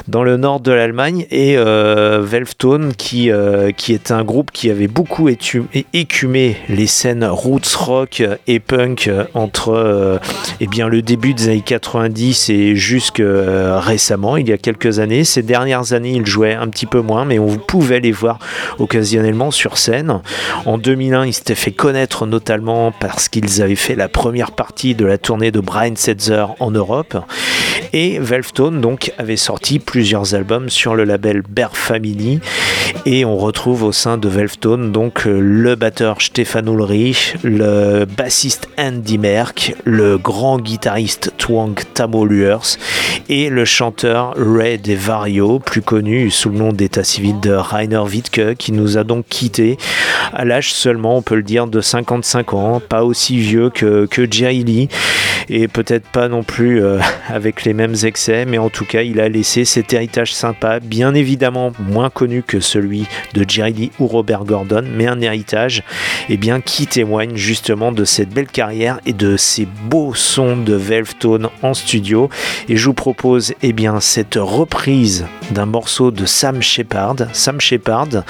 dans 0.07 0.23
le 0.23 0.37
nord 0.37 0.61
de 0.61 0.73
l'Allemagne, 0.73 1.27
et 1.31 1.57
euh, 1.57 2.21
Velvetone 2.23 2.95
qui, 2.95 3.31
euh, 3.31 3.73
qui 3.73 3.93
est 3.93 4.11
un 4.11 4.25
groupe 4.25 4.51
qui 4.51 4.71
avait 4.71 4.89
beaucoup 4.89 5.29
écumé 5.29 6.57
les 6.69 6.87
scènes 6.87 7.25
roots 7.31 7.75
rock 7.77 8.23
et 8.47 8.61
punk 8.61 9.11
entre 9.35 9.71
euh, 9.71 10.19
eh 10.61 10.67
bien, 10.67 10.89
le 10.89 11.03
début 11.03 11.35
des 11.35 11.49
années 11.49 11.63
90 11.65 12.51
et 12.51 12.77
jusque 12.77 13.21
euh, 13.21 13.79
récemment, 13.79 14.37
il 14.37 14.49
y 14.49 14.53
a 14.53 14.59
quelques 14.59 14.99
années. 14.99 15.25
Ces 15.25 15.43
dernières 15.43 15.93
années, 15.93 16.13
ils 16.13 16.27
jouaient 16.27 16.55
un 16.55 16.69
petit 16.69 16.87
peu 16.87 17.01
moins, 17.01 17.25
mais 17.25 17.39
on 17.39 17.57
pouvait 17.57 18.01
les 18.01 18.13
voir 18.13 18.39
occasionnellement 18.79 19.51
sur 19.51 19.79
scène. 19.79 20.21
En 20.65 20.79
2001, 20.79 21.27
ils 21.27 21.33
s'étaient 21.33 21.55
fait 21.55 21.73
connaître 21.73 22.27
notamment 22.27 22.93
parce 22.93 23.29
qu'ils 23.29 23.63
avaient 23.63 23.77
fait 23.77 23.95
la 23.95 24.09
première 24.09 24.53
partie 24.53 24.95
de 24.95 25.05
la 25.05 25.19
tournée 25.19 25.51
de 25.51 25.61
Brian 25.61 25.95
Setzer 25.97 26.47
en 26.61 26.71
Europe. 26.71 27.17
Et 27.93 28.19
Velvetone 28.19 28.81
donc 28.81 29.13
avait 29.19 29.37
sorti 29.37 29.79
plusieurs 29.79 30.35
albums 30.35 30.69
sur 30.69 30.95
le 30.95 31.05
label 31.05 31.43
Bear 31.49 31.77
Family 31.77 32.41
et 33.07 33.25
on 33.25 33.37
retrouve 33.37 33.83
au 33.83 33.93
sein 33.93 34.19
de 34.19 34.29
Velvetone 34.29 34.93
donc 34.93 35.25
le 35.25 35.75
batteur 35.75 36.21
Stefan 36.21 36.67
Ulrich, 36.67 37.18
le 37.43 38.05
bassiste 38.05 38.69
Andy 38.79 39.19
Merck, 39.19 39.75
le 39.85 40.19
grand 40.19 40.59
guitariste 40.59 41.33
Twang 41.39 41.75
Tamo 41.95 42.25
Luers 42.25 42.79
et 43.29 43.51
le 43.51 43.65
chanteur 43.65 44.35
Ray 44.37 44.79
DeVario, 44.79 45.59
plus 45.59 45.83
connu 45.83 46.31
sous 46.31 46.51
le 46.51 46.59
nom 46.59 46.73
d'état 46.73 47.05
civil 47.05 47.41
de 47.41 47.53
Rainer 47.53 47.99
Wittke, 47.99 48.55
qui 48.57 48.73
nous 48.73 48.99
a 48.99 49.05
donc 49.05 49.27
quitté 49.29 49.79
à 50.33 50.45
l'âge 50.45 50.73
seulement, 50.73 51.17
on 51.17 51.23
peut 51.23 51.37
le 51.37 51.43
dire, 51.43 51.67
de 51.67 51.81
55 51.81 52.55
ans, 52.55 52.81
pas 52.81 53.05
aussi 53.05 53.39
vieux 53.39 53.71
que, 53.71 54.07
que 54.07 54.31
Jerry 54.31 54.65
Lee 54.65 54.89
et 55.51 55.69
peut-être 55.69 56.07
pas 56.09 56.29
non 56.29 56.43
plus 56.43 56.83
euh, 56.83 56.99
avec 57.29 57.65
les 57.65 57.75
mêmes 57.75 57.95
excès, 58.05 58.45
mais 58.45 58.59
en 58.59 58.69
tout 58.69 58.85
cas, 58.85 59.03
il 59.03 59.21
a 59.21 59.29
laissé 59.29 59.65
cet 59.65 59.93
héritage 59.93 60.35
sympa, 60.35 60.81
bien 60.81 61.15
évidemment 61.15 61.73
moins 61.79 62.11
connu 62.11 62.43
que 62.43 62.61
celui 62.61 63.07
de 63.35 63.45
Jerry 63.49 63.73
Lee 63.73 63.91
ou 63.99 64.07
Robert 64.07 64.45
Gordon, 64.45 64.85
mais 64.95 65.07
un 65.07 65.21
héritage 65.21 65.83
eh 66.29 66.37
bien, 66.37 66.61
qui 66.61 66.87
témoigne 66.87 67.08
justement 67.35 67.91
de 67.93 68.05
cette 68.05 68.29
belle 68.31 68.47
carrière 68.47 69.01
et 69.07 69.13
de 69.13 69.37
ces 69.37 69.67
beaux 69.85 70.15
sons 70.15 70.57
de 70.57 70.75
Velvetone 70.75 71.49
en 71.63 71.75
studio. 71.75 72.29
Et 72.69 72.77
je 72.77 72.85
vous 72.85 72.95
propose 72.95 73.55
eh 73.63 73.73
bien, 73.73 74.01
cette 74.01 74.37
reprise 74.37 75.27
d'un 75.51 75.67
morceau 75.67 76.11
de 76.11 76.27
Sam 76.27 76.61
Shepard. 76.61 77.17
Sam 77.33 77.61
Shepard, 77.61 78.25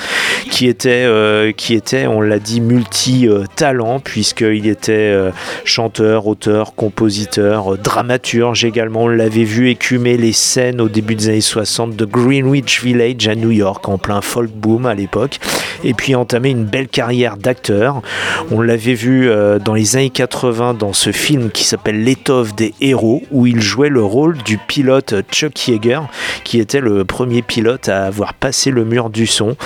qui 0.51 0.69
était, 0.69 1.05
euh, 1.07 1.53
qui 1.53 1.75
était 1.75 2.07
on 2.07 2.21
l'a 2.21 2.39
dit, 2.39 2.61
multi-talent, 2.61 4.01
puisqu'il 4.01 4.69
était 4.69 4.93
euh, 4.93 5.31
chanteur, 5.65 6.27
auteur, 6.27 6.75
compositeur, 6.75 7.77
dramaturge 7.79 8.65
également. 8.65 9.05
On 9.05 9.09
l'avait 9.09 9.45
vu 9.45 9.71
écumer 9.71 10.17
les 10.17 10.33
scènes 10.33 10.81
au 10.81 10.89
début 10.89 11.17
des 11.17 11.29
années 11.29 11.41
60 11.41 11.97
de 11.97 12.05
Greenwich 12.05 12.83
Village 12.83 13.27
à 13.27 13.35
New 13.35 13.51
York, 13.51 13.89
en 13.89 13.99
plein 13.99 14.21
folk 14.21 14.51
boom 14.51 14.87
à 14.87 14.95
l'époque, 14.95 15.39
et 15.83 15.95
puis 15.95 16.15
entamer 16.15 16.51
une 16.51 16.65
belle 16.65 16.89
carrière 16.89 17.37
d'acteur. 17.37 18.03
On 18.51 18.68
l'avait 18.69 18.93
vu 18.93 19.31
dans 19.65 19.73
les 19.73 19.97
années 19.97 20.11
80 20.11 20.75
dans 20.75 20.93
ce 20.93 21.11
film 21.11 21.51
qui 21.51 21.65
s'appelle 21.65 22.05
L'étoffe 22.05 22.55
des 22.55 22.75
héros, 22.83 23.23
où 23.31 23.47
il 23.47 23.63
jouait 23.63 23.89
le 23.89 24.03
rôle 24.03 24.37
du 24.39 24.59
pilote 24.59 25.15
Chuck 25.33 25.69
Yeager, 25.69 26.01
qui 26.45 26.59
était 26.59 26.81
le 26.81 27.07
premier 27.07 27.41
pilote 27.41 27.89
à 27.89 28.05
avoir 28.05 28.35
passé 28.35 28.71
le 28.71 28.85
mur 28.85 29.09
du 29.09 29.27
son. 29.27 29.57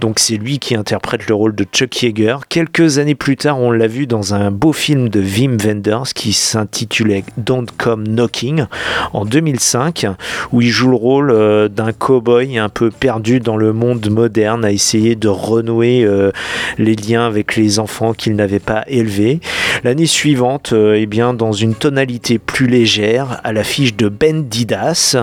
Donc 0.00 0.18
c'est 0.18 0.36
lui 0.36 0.58
qui 0.58 0.74
interprète 0.74 1.28
le 1.28 1.34
rôle 1.34 1.54
de 1.54 1.64
Chuck 1.64 2.02
Yeager. 2.02 2.36
Quelques 2.48 2.98
années 2.98 3.14
plus 3.14 3.36
tard, 3.36 3.60
on 3.60 3.70
l'a 3.70 3.86
vu 3.86 4.08
dans 4.08 4.34
un 4.34 4.50
beau 4.50 4.72
film 4.72 5.08
de 5.08 5.20
Wim 5.20 5.56
Wenders 5.56 6.12
qui 6.14 6.32
s'intitulait 6.32 7.24
Don't 7.36 7.66
Come 7.76 8.08
Knocking 8.08 8.64
en 9.12 9.24
2005, 9.24 10.06
où 10.52 10.62
il 10.62 10.70
joue 10.70 10.90
le 10.90 10.96
rôle 10.96 11.30
euh, 11.30 11.68
d'un 11.68 11.92
cow-boy 11.92 12.58
un 12.58 12.68
peu 12.68 12.90
perdu 12.90 13.38
dans 13.38 13.56
le 13.56 13.72
monde 13.72 14.10
moderne, 14.10 14.64
à 14.64 14.72
essayer 14.72 15.14
de 15.14 15.28
renouer 15.28 16.04
euh, 16.04 16.32
les 16.76 16.96
liens 16.96 17.26
avec 17.26 17.54
les 17.54 17.78
enfants 17.78 18.14
qu'il 18.14 18.34
n'avait 18.34 18.47
pas 18.58 18.84
élevés. 18.86 19.40
L'année 19.84 20.06
suivante, 20.06 20.72
euh, 20.72 20.96
eh 20.98 21.06
bien, 21.06 21.34
dans 21.34 21.52
une 21.52 21.74
tonalité 21.74 22.38
plus 22.38 22.66
légère, 22.66 23.40
à 23.44 23.52
l'affiche 23.52 23.94
de 23.94 24.08
Ben 24.08 24.44
Didas, 24.44 25.16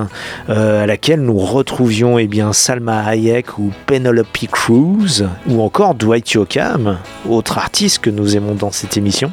à 0.48 0.86
laquelle 0.86 1.22
nous 1.22 1.38
retrouvions 1.38 2.20
eh 2.20 2.28
bien, 2.28 2.54
Salma 2.54 3.04
Hayek 3.04 3.58
ou 3.58 3.72
Penelope 3.88 4.48
Cruz, 4.52 5.26
ou 5.48 5.62
encore 5.62 5.96
Dwight 5.96 6.32
Yoakam, 6.32 6.98
autre 7.30 7.58
artiste 7.58 8.00
que 8.00 8.10
nous 8.10 8.36
aimons 8.36 8.56
dans 8.56 8.72
cette 8.72 8.98
émission. 8.98 9.32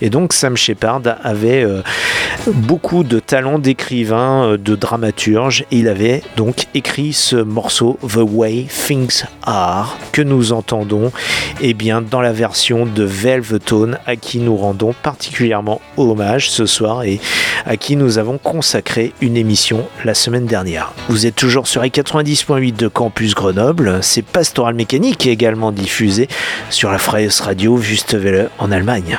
Et 0.00 0.10
donc 0.10 0.32
Sam 0.32 0.56
Shepard 0.56 1.02
avait 1.22 1.64
euh, 1.64 1.82
beaucoup 2.46 3.04
de 3.04 3.18
talent 3.18 3.58
d'écrivain, 3.58 4.44
euh, 4.44 4.56
de 4.56 4.74
dramaturge, 4.74 5.64
il 5.70 5.88
avait 5.88 6.22
donc 6.36 6.66
écrit 6.74 7.12
ce 7.12 7.36
morceau 7.36 7.98
The 8.02 8.20
Way 8.20 8.66
Things 8.68 9.24
Are 9.42 9.98
que 10.12 10.22
nous 10.22 10.52
entendons 10.52 11.12
eh 11.60 11.74
bien, 11.74 12.02
dans 12.02 12.20
la 12.20 12.32
version 12.32 12.86
de 12.86 13.04
à 14.06 14.16
qui 14.16 14.38
nous 14.38 14.56
rendons 14.56 14.94
particulièrement 15.02 15.80
hommage 15.96 16.50
ce 16.50 16.66
soir 16.66 17.02
et 17.02 17.20
à 17.66 17.76
qui 17.76 17.96
nous 17.96 18.18
avons 18.18 18.38
consacré 18.38 19.12
une 19.20 19.36
émission 19.36 19.86
la 20.04 20.14
semaine 20.14 20.46
dernière. 20.46 20.92
Vous 21.08 21.26
êtes 21.26 21.34
toujours 21.34 21.66
sur 21.66 21.82
les 21.82 21.90
90.8 21.90 22.76
de 22.76 22.88
Campus 22.88 23.34
Grenoble, 23.34 23.98
c'est 24.02 24.22
Pastoral 24.22 24.74
Mécanique 24.74 25.26
également 25.26 25.72
diffusé 25.72 26.28
sur 26.70 26.90
la 26.90 26.98
Freies 26.98 27.28
Radio 27.40 27.76
Wüstewelle 27.76 28.50
en 28.58 28.70
Allemagne. 28.70 29.18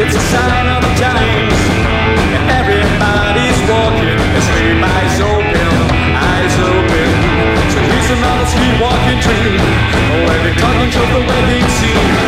it's 0.00 0.14
a 0.14 0.24
sign 0.30 0.66
of 0.76 0.82
the. 1.00 1.50
Everybody's 2.46 3.58
walking, 3.66 4.18
eyes 4.82 5.18
open, 5.20 5.72
eyes 6.14 6.54
open. 6.70 7.08
So 7.72 7.78
here's 7.82 8.10
another 8.18 8.46
street 8.46 8.76
walking 8.80 9.18
dream. 9.20 9.58
Oh, 9.58 10.34
every 10.34 10.54
talking 10.54 10.90
show 10.90 11.06
the 11.06 11.22
wedding 11.26 11.68
scene. 11.78 12.27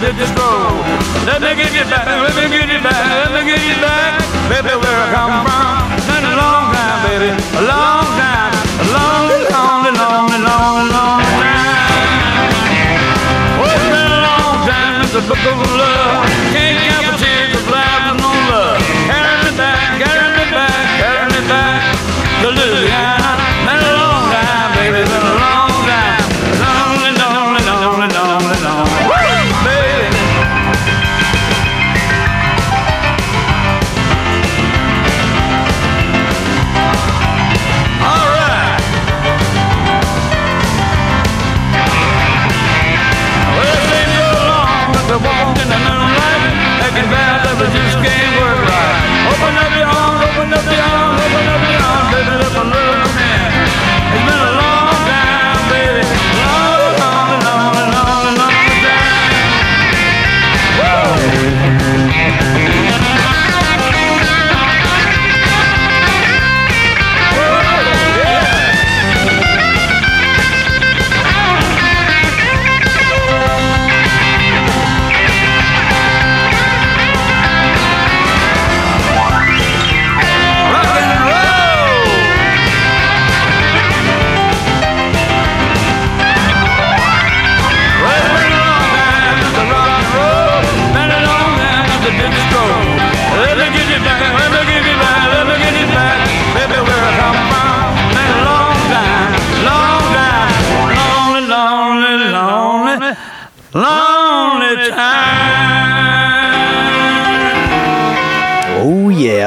Did 0.00 0.16
the 0.16 0.26
stroll. 0.28 0.76
Let 1.24 1.40
me 1.40 1.56
get 1.56 1.72
you 1.72 1.84
back, 1.88 2.06
let 2.06 2.34
me 2.36 2.48
get 2.52 2.68
you 2.68 2.80
back, 2.84 3.32
let 3.32 3.44
me 3.44 3.50
get 3.50 3.62
you 3.64 3.76
back, 3.80 4.20
baby, 4.48 4.85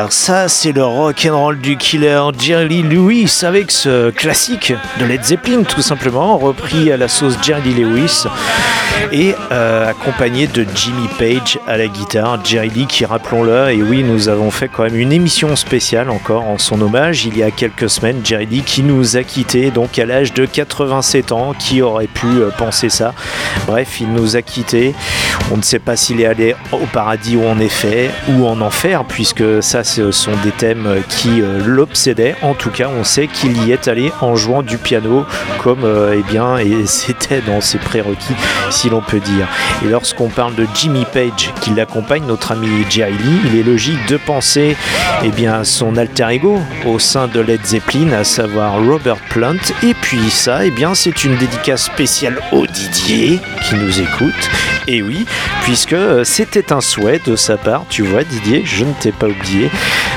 ça 0.09 0.47
c'est 0.47 0.71
le 0.71 0.83
rock 0.83 1.27
and 1.29 1.37
roll 1.37 1.59
du 1.59 1.77
killer 1.77 2.21
Jerry 2.37 2.81
Lewis 2.81 3.41
avec 3.43 3.71
ce 3.71 4.09
classique 4.09 4.73
de 4.99 5.05
Led 5.05 5.23
Zeppelin 5.23 5.63
tout 5.63 5.81
simplement, 5.81 6.37
repris 6.37 6.91
à 6.91 6.97
la 6.97 7.07
sauce 7.07 7.35
Jerry 7.41 7.73
Lewis 7.73 8.25
et 9.11 9.35
euh, 9.51 9.89
accompagné 9.89 10.47
de 10.47 10.65
Jimmy 10.75 11.07
Page 11.17 11.59
à 11.67 11.77
la 11.77 11.87
guitare. 11.87 12.43
Jerry 12.43 12.69
Lee 12.69 12.85
qui 12.87 13.05
rappelons-le, 13.05 13.71
et 13.71 13.81
oui 13.81 14.03
nous 14.03 14.29
avons 14.29 14.51
fait 14.51 14.67
quand 14.67 14.83
même 14.83 14.97
une 14.97 15.11
émission 15.11 15.55
spéciale 15.55 16.09
encore 16.09 16.43
en 16.43 16.57
son 16.57 16.81
hommage 16.81 17.25
il 17.25 17.37
y 17.37 17.43
a 17.43 17.51
quelques 17.51 17.89
semaines. 17.89 18.21
Jerry 18.23 18.45
Lee 18.45 18.63
qui 18.63 18.83
nous 18.83 19.17
a 19.17 19.23
quittés 19.23 19.71
donc 19.71 19.99
à 19.99 20.05
l'âge 20.05 20.33
de 20.33 20.45
87 20.45 21.31
ans, 21.31 21.53
qui 21.57 21.81
aurait 21.81 22.07
pu 22.07 22.27
euh, 22.27 22.49
penser 22.57 22.89
ça 22.89 23.13
Bref, 23.67 23.99
il 24.01 24.11
nous 24.11 24.35
a 24.35 24.41
quittés. 24.41 24.93
On 25.51 25.57
ne 25.57 25.61
sait 25.61 25.79
pas 25.79 25.95
s'il 25.95 26.21
est 26.21 26.25
allé 26.25 26.55
au 26.71 26.85
paradis 26.91 27.35
ou 27.35 27.47
en 27.47 27.59
effet 27.59 28.11
ou 28.29 28.45
en 28.47 28.61
enfer, 28.61 29.03
puisque 29.05 29.63
ça, 29.63 29.83
ce 29.99 30.11
sont 30.11 30.31
des 30.45 30.51
thèmes 30.51 30.87
qui 31.09 31.41
euh, 31.41 31.59
l'obsédaient. 31.65 32.37
En 32.41 32.53
tout 32.53 32.69
cas, 32.69 32.87
on 32.87 33.03
sait 33.03 33.27
qu'il 33.27 33.65
y 33.65 33.73
est 33.73 33.89
allé 33.89 34.13
en 34.21 34.37
jouant 34.37 34.61
du 34.61 34.77
piano, 34.77 35.25
comme 35.61 35.83
euh, 35.83 36.15
eh 36.17 36.23
bien, 36.23 36.57
et 36.57 36.85
c'était 36.85 37.41
dans 37.41 37.59
ses 37.59 37.79
prérequis, 37.79 38.33
si 38.69 38.89
l'on 38.89 39.01
peut 39.01 39.19
dire. 39.19 39.45
Et 39.83 39.89
lorsqu'on 39.89 40.29
parle 40.29 40.55
de 40.55 40.65
Jimmy 40.73 41.05
Page 41.11 41.53
qui 41.59 41.71
l'accompagne, 41.71 42.23
notre 42.25 42.53
ami 42.53 42.69
Jerry 42.89 43.11
Lee, 43.11 43.41
il 43.51 43.59
est 43.59 43.63
logique 43.63 44.07
de 44.07 44.15
penser 44.15 44.77
eh 45.25 45.29
bien, 45.31 45.55
à 45.55 45.63
son 45.65 45.97
alter 45.97 46.29
ego 46.29 46.59
au 46.85 46.97
sein 46.97 47.27
de 47.27 47.41
Led 47.41 47.65
Zeppelin, 47.65 48.13
à 48.13 48.23
savoir 48.23 48.81
Robert 48.81 49.19
Plant. 49.29 49.57
Et 49.83 49.93
puis 49.95 50.29
ça, 50.29 50.65
eh 50.65 50.71
bien, 50.71 50.95
c'est 50.95 51.25
une 51.25 51.35
dédicace 51.35 51.83
spéciale 51.83 52.39
au 52.53 52.65
Didier 52.65 53.41
qui 53.67 53.75
nous 53.75 53.99
écoute. 53.99 54.49
Et 54.87 55.01
oui, 55.01 55.25
puisque 55.63 55.93
euh, 55.93 56.23
c'était 56.23 56.71
un 56.71 56.81
souhait 56.81 57.19
de 57.25 57.35
sa 57.35 57.57
part, 57.57 57.83
tu 57.89 58.03
vois 58.03 58.23
Didier, 58.23 58.63
je 58.65 58.85
ne 58.85 58.93
t'ai 58.93 59.11
pas 59.11 59.27
oublié, 59.27 59.69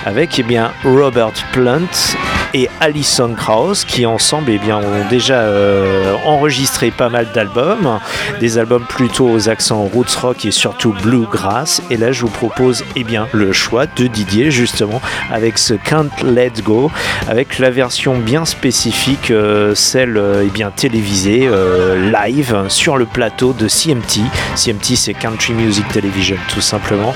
avec 0.05 0.39
eh 0.39 0.43
bien 0.43 0.73
Robert 0.85 1.33
Plant 1.53 2.17
et 2.55 2.69
Alison 2.81 3.35
Krauss 3.35 3.85
qui 3.85 4.07
ensemble 4.07 4.51
eh 4.51 4.59
bien, 4.59 4.79
ont 4.79 5.09
déjà 5.09 5.41
euh, 5.41 6.15
enregistré 6.25 6.91
pas 6.91 7.09
mal 7.09 7.29
d'albums, 7.35 7.99
des 8.41 8.59
albums 8.59 8.85
plutôt 8.89 9.29
aux 9.29 9.49
accents 9.49 9.83
roots 9.83 10.15
rock 10.21 10.45
et 10.45 10.51
surtout 10.51 10.95
bluegrass. 11.03 11.83
Et 11.91 11.97
là 11.97 12.13
je 12.13 12.23
vous 12.23 12.31
propose 12.31 12.85
eh 12.97 13.05
bien, 13.05 13.29
le 13.33 13.53
choix 13.53 13.87
de 13.87 14.07
Didier 14.07 14.51
justement 14.51 15.01
avec 15.31 15.59
ce 15.59 15.75
Can't 15.75 16.11
Let 16.25 16.63
Go, 16.63 16.91
avec 17.29 17.59
la 17.59 17.71
version 17.71 18.19
bien 18.19 18.45
spécifique, 18.45 19.31
euh, 19.31 19.75
celle 19.75 20.17
euh, 20.17 20.45
eh 20.47 20.51
bien, 20.51 20.71
télévisée, 20.71 21.49
live 22.13 22.65
sur 22.69 22.97
le 22.97 23.07
plateau 23.07 23.53
de 23.53 23.69
CMT. 23.69 24.21
CMT 24.57 24.97
c'est 24.97 25.15
Country 25.15 25.53
Music 25.55 25.87
Television 25.89 26.37
tout 26.49 26.61
simplement. 26.61 27.15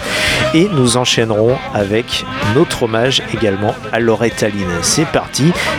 Et 0.55 0.69
nous 0.73 0.97
enchaînerons 0.97 1.57
avec 1.75 2.25
notre 2.55 2.85
hommage 2.85 3.23
également 3.33 3.75
à 3.93 4.01
Loretta 4.01 4.49
Lynn. 4.49 4.67
C'est 4.83 5.07
parti, 5.07 5.26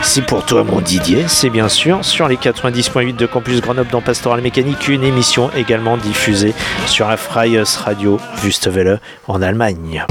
c'est 0.01 0.25
pour 0.25 0.45
toi 0.45 0.63
mon 0.63 0.81
Didier, 0.81 1.25
c'est 1.27 1.49
bien 1.49 1.69
sûr 1.69 2.03
sur 2.03 2.27
les 2.27 2.35
90.8 2.35 3.15
de 3.15 3.25
Campus 3.25 3.61
Grenoble 3.61 3.89
dans 3.91 4.01
Pastoral 4.01 4.41
Mécanique, 4.41 4.87
une 4.87 5.03
émission 5.03 5.49
également 5.55 5.97
diffusée 5.97 6.53
sur 6.85 7.07
la 7.07 7.17
Freies 7.17 7.63
Radio 7.83 8.19
Wüstewelle 8.43 8.99
en 9.27 9.41
Allemagne. 9.41 10.05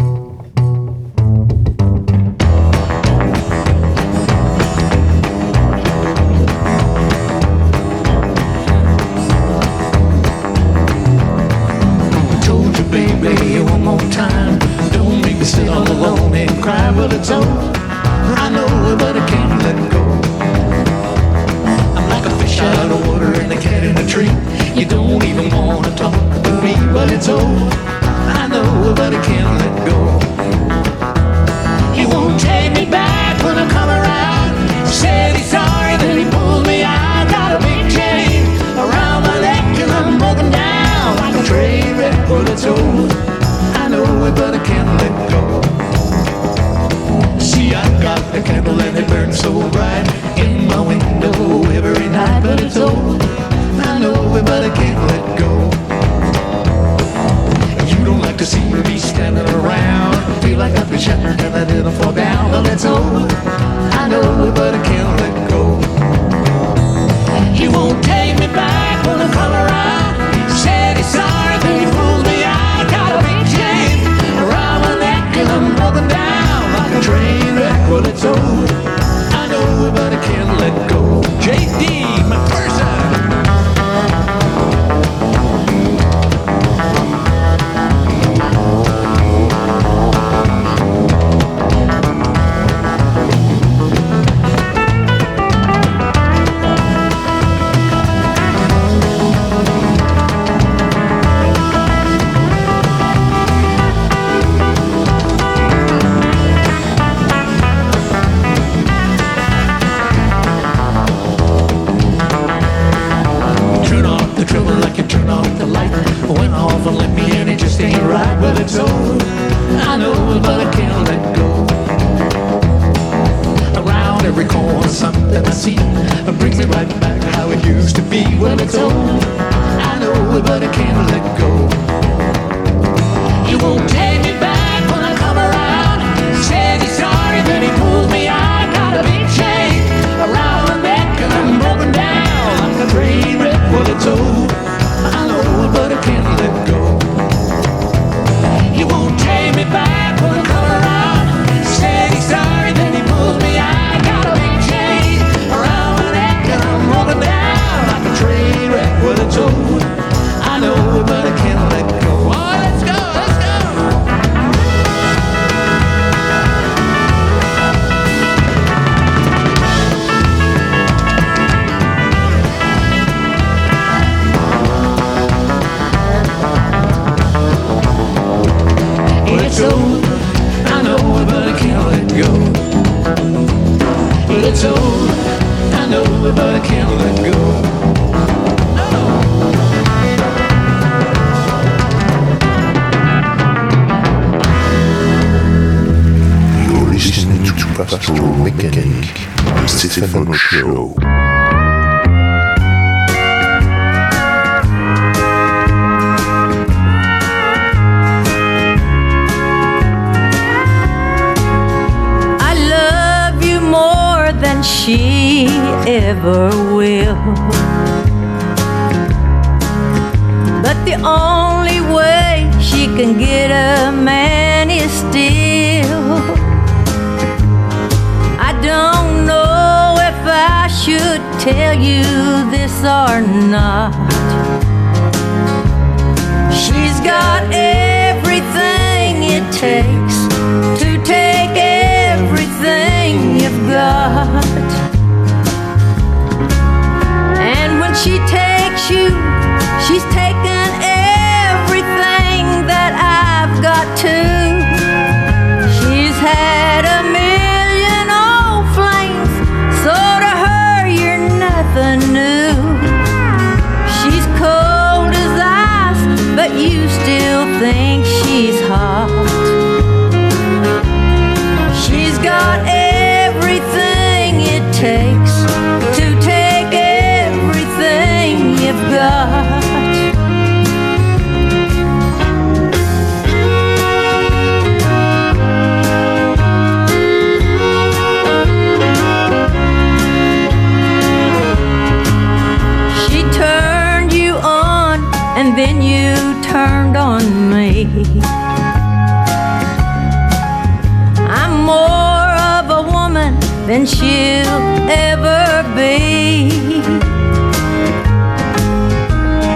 She'll 303.86 304.88
ever 304.90 305.62
be. 305.76 306.50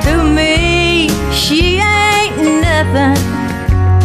To 0.07 0.14
me, 0.24 1.09
she 1.33 1.78
ain't 1.78 2.37
nothing, 2.62 3.18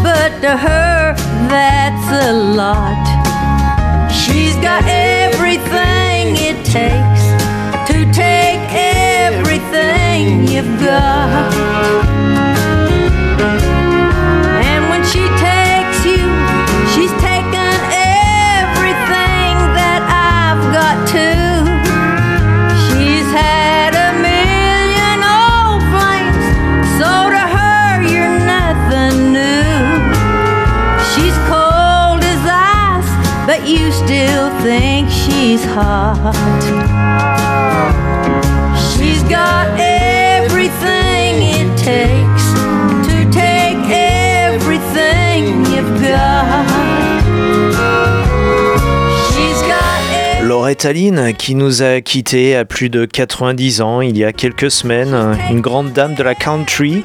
but 0.02 0.30
to 0.42 0.58
her, 0.58 1.14
that's 1.48 2.28
a 2.28 2.34
lot. 2.34 3.06
She's 4.12 4.56
got 4.56 4.84
everything 4.88 6.36
it 6.50 6.66
takes 6.66 7.24
to 7.90 8.12
take 8.12 8.62
everything 8.74 10.48
you've 10.48 10.80
got. 10.80 12.15
Think 35.58 36.36
she's 38.78 39.24
got 39.24 39.68
everything 39.80 41.42
it 41.42 41.78
takes 41.78 42.46
to 43.08 43.30
take 43.32 43.78
everything 43.90 45.66
you've 45.74 46.02
got. 46.02 46.66
Loretta 50.44 50.94
Lynn, 50.94 51.34
qui 51.34 51.56
nous 51.56 51.82
a 51.82 52.02
quittés 52.02 52.56
à 52.56 52.66
plus 52.66 52.90
de 52.90 53.06
90 53.06 53.82
ans 53.82 54.02
il 54.02 54.16
y 54.18 54.24
a 54.24 54.32
quelques 54.32 54.70
semaines, 54.70 55.38
une 55.50 55.62
grande 55.62 55.92
dame 55.92 56.14
de 56.14 56.22
la 56.22 56.36
country. 56.36 57.04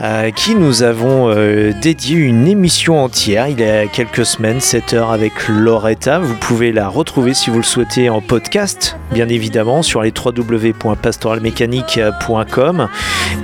À 0.00 0.30
qui 0.30 0.54
nous 0.54 0.84
avons 0.84 1.28
euh, 1.28 1.72
dédié 1.82 2.16
une 2.16 2.46
émission 2.46 3.02
entière 3.02 3.48
il 3.48 3.58
y 3.58 3.64
a 3.64 3.88
quelques 3.88 4.24
semaines, 4.24 4.60
7 4.60 4.94
heures 4.94 5.10
avec 5.10 5.32
Loretta. 5.48 6.20
Vous 6.20 6.36
pouvez 6.36 6.70
la 6.70 6.86
retrouver 6.88 7.34
si 7.34 7.50
vous 7.50 7.56
le 7.56 7.64
souhaitez 7.64 8.08
en 8.08 8.20
podcast, 8.20 8.96
bien 9.12 9.28
évidemment, 9.28 9.82
sur 9.82 10.02
les 10.02 10.12
www.pastoralmécanique.com 10.12 12.88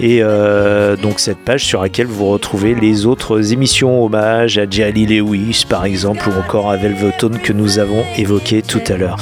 et 0.01 0.21
euh, 0.23 0.95
donc 0.97 1.19
cette 1.19 1.39
page 1.39 1.65
sur 1.65 1.83
laquelle 1.83 2.07
vous 2.07 2.27
retrouvez 2.27 2.77
les 2.77 3.07
autres 3.07 3.53
émissions 3.53 4.05
hommage 4.05 4.59
à 4.59 4.69
Jali 4.69 5.07
Lewis 5.07 5.65
par 5.69 5.85
exemple 5.85 6.29
ou 6.29 6.33
encore 6.39 6.71
à 6.71 6.77
Velvetone 6.77 7.39
que 7.39 7.53
nous 7.53 7.81
avons 7.81 8.05
évoqué 8.17 8.63
tout 8.63 8.83
à 8.89 8.97
l'heure. 8.97 9.17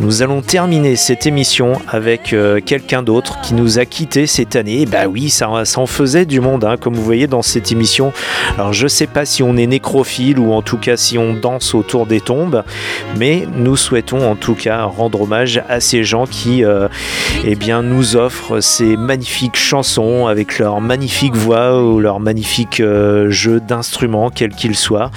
Nous 0.00 0.22
allons 0.22 0.42
terminer 0.42 0.96
cette 0.96 1.26
émission 1.26 1.74
avec 1.88 2.32
euh, 2.32 2.60
quelqu'un 2.60 3.02
d'autre 3.02 3.40
qui 3.42 3.54
nous 3.54 3.78
a 3.78 3.86
quitté 3.86 4.26
cette 4.26 4.56
année. 4.56 4.82
Et 4.82 4.86
bah 4.86 5.06
oui, 5.06 5.30
ça, 5.30 5.64
ça 5.64 5.80
en 5.80 5.86
faisait 5.86 6.26
du 6.26 6.40
monde, 6.40 6.64
hein, 6.64 6.73
comme 6.76 6.94
vous 6.94 7.04
voyez 7.04 7.26
dans 7.26 7.42
cette 7.42 7.72
émission. 7.72 8.12
Alors 8.56 8.72
je 8.72 8.86
sais 8.86 9.06
pas 9.06 9.24
si 9.24 9.42
on 9.42 9.56
est 9.56 9.66
nécrophile 9.66 10.38
ou 10.38 10.52
en 10.52 10.62
tout 10.62 10.78
cas 10.78 10.96
si 10.96 11.18
on 11.18 11.34
danse 11.34 11.74
autour 11.74 12.06
des 12.06 12.20
tombes, 12.20 12.64
mais 13.16 13.46
nous 13.56 13.76
souhaitons 13.76 14.30
en 14.30 14.36
tout 14.36 14.54
cas 14.54 14.84
rendre 14.84 15.22
hommage 15.22 15.62
à 15.68 15.80
ces 15.80 16.04
gens 16.04 16.26
qui 16.26 16.64
euh, 16.64 16.88
eh 17.44 17.56
nous 17.82 18.16
offrent 18.16 18.60
ces 18.60 18.96
magnifiques 18.96 19.56
chansons 19.56 20.26
avec 20.26 20.58
leur 20.58 20.80
magnifique 20.80 21.34
voix 21.34 21.82
ou 21.82 21.98
leur 21.98 22.20
magnifique 22.20 22.80
euh, 22.80 23.30
jeu 23.30 23.60
d'instruments, 23.60 24.30
quel 24.30 24.50
qu'il 24.50 24.76
soit. 24.76 25.10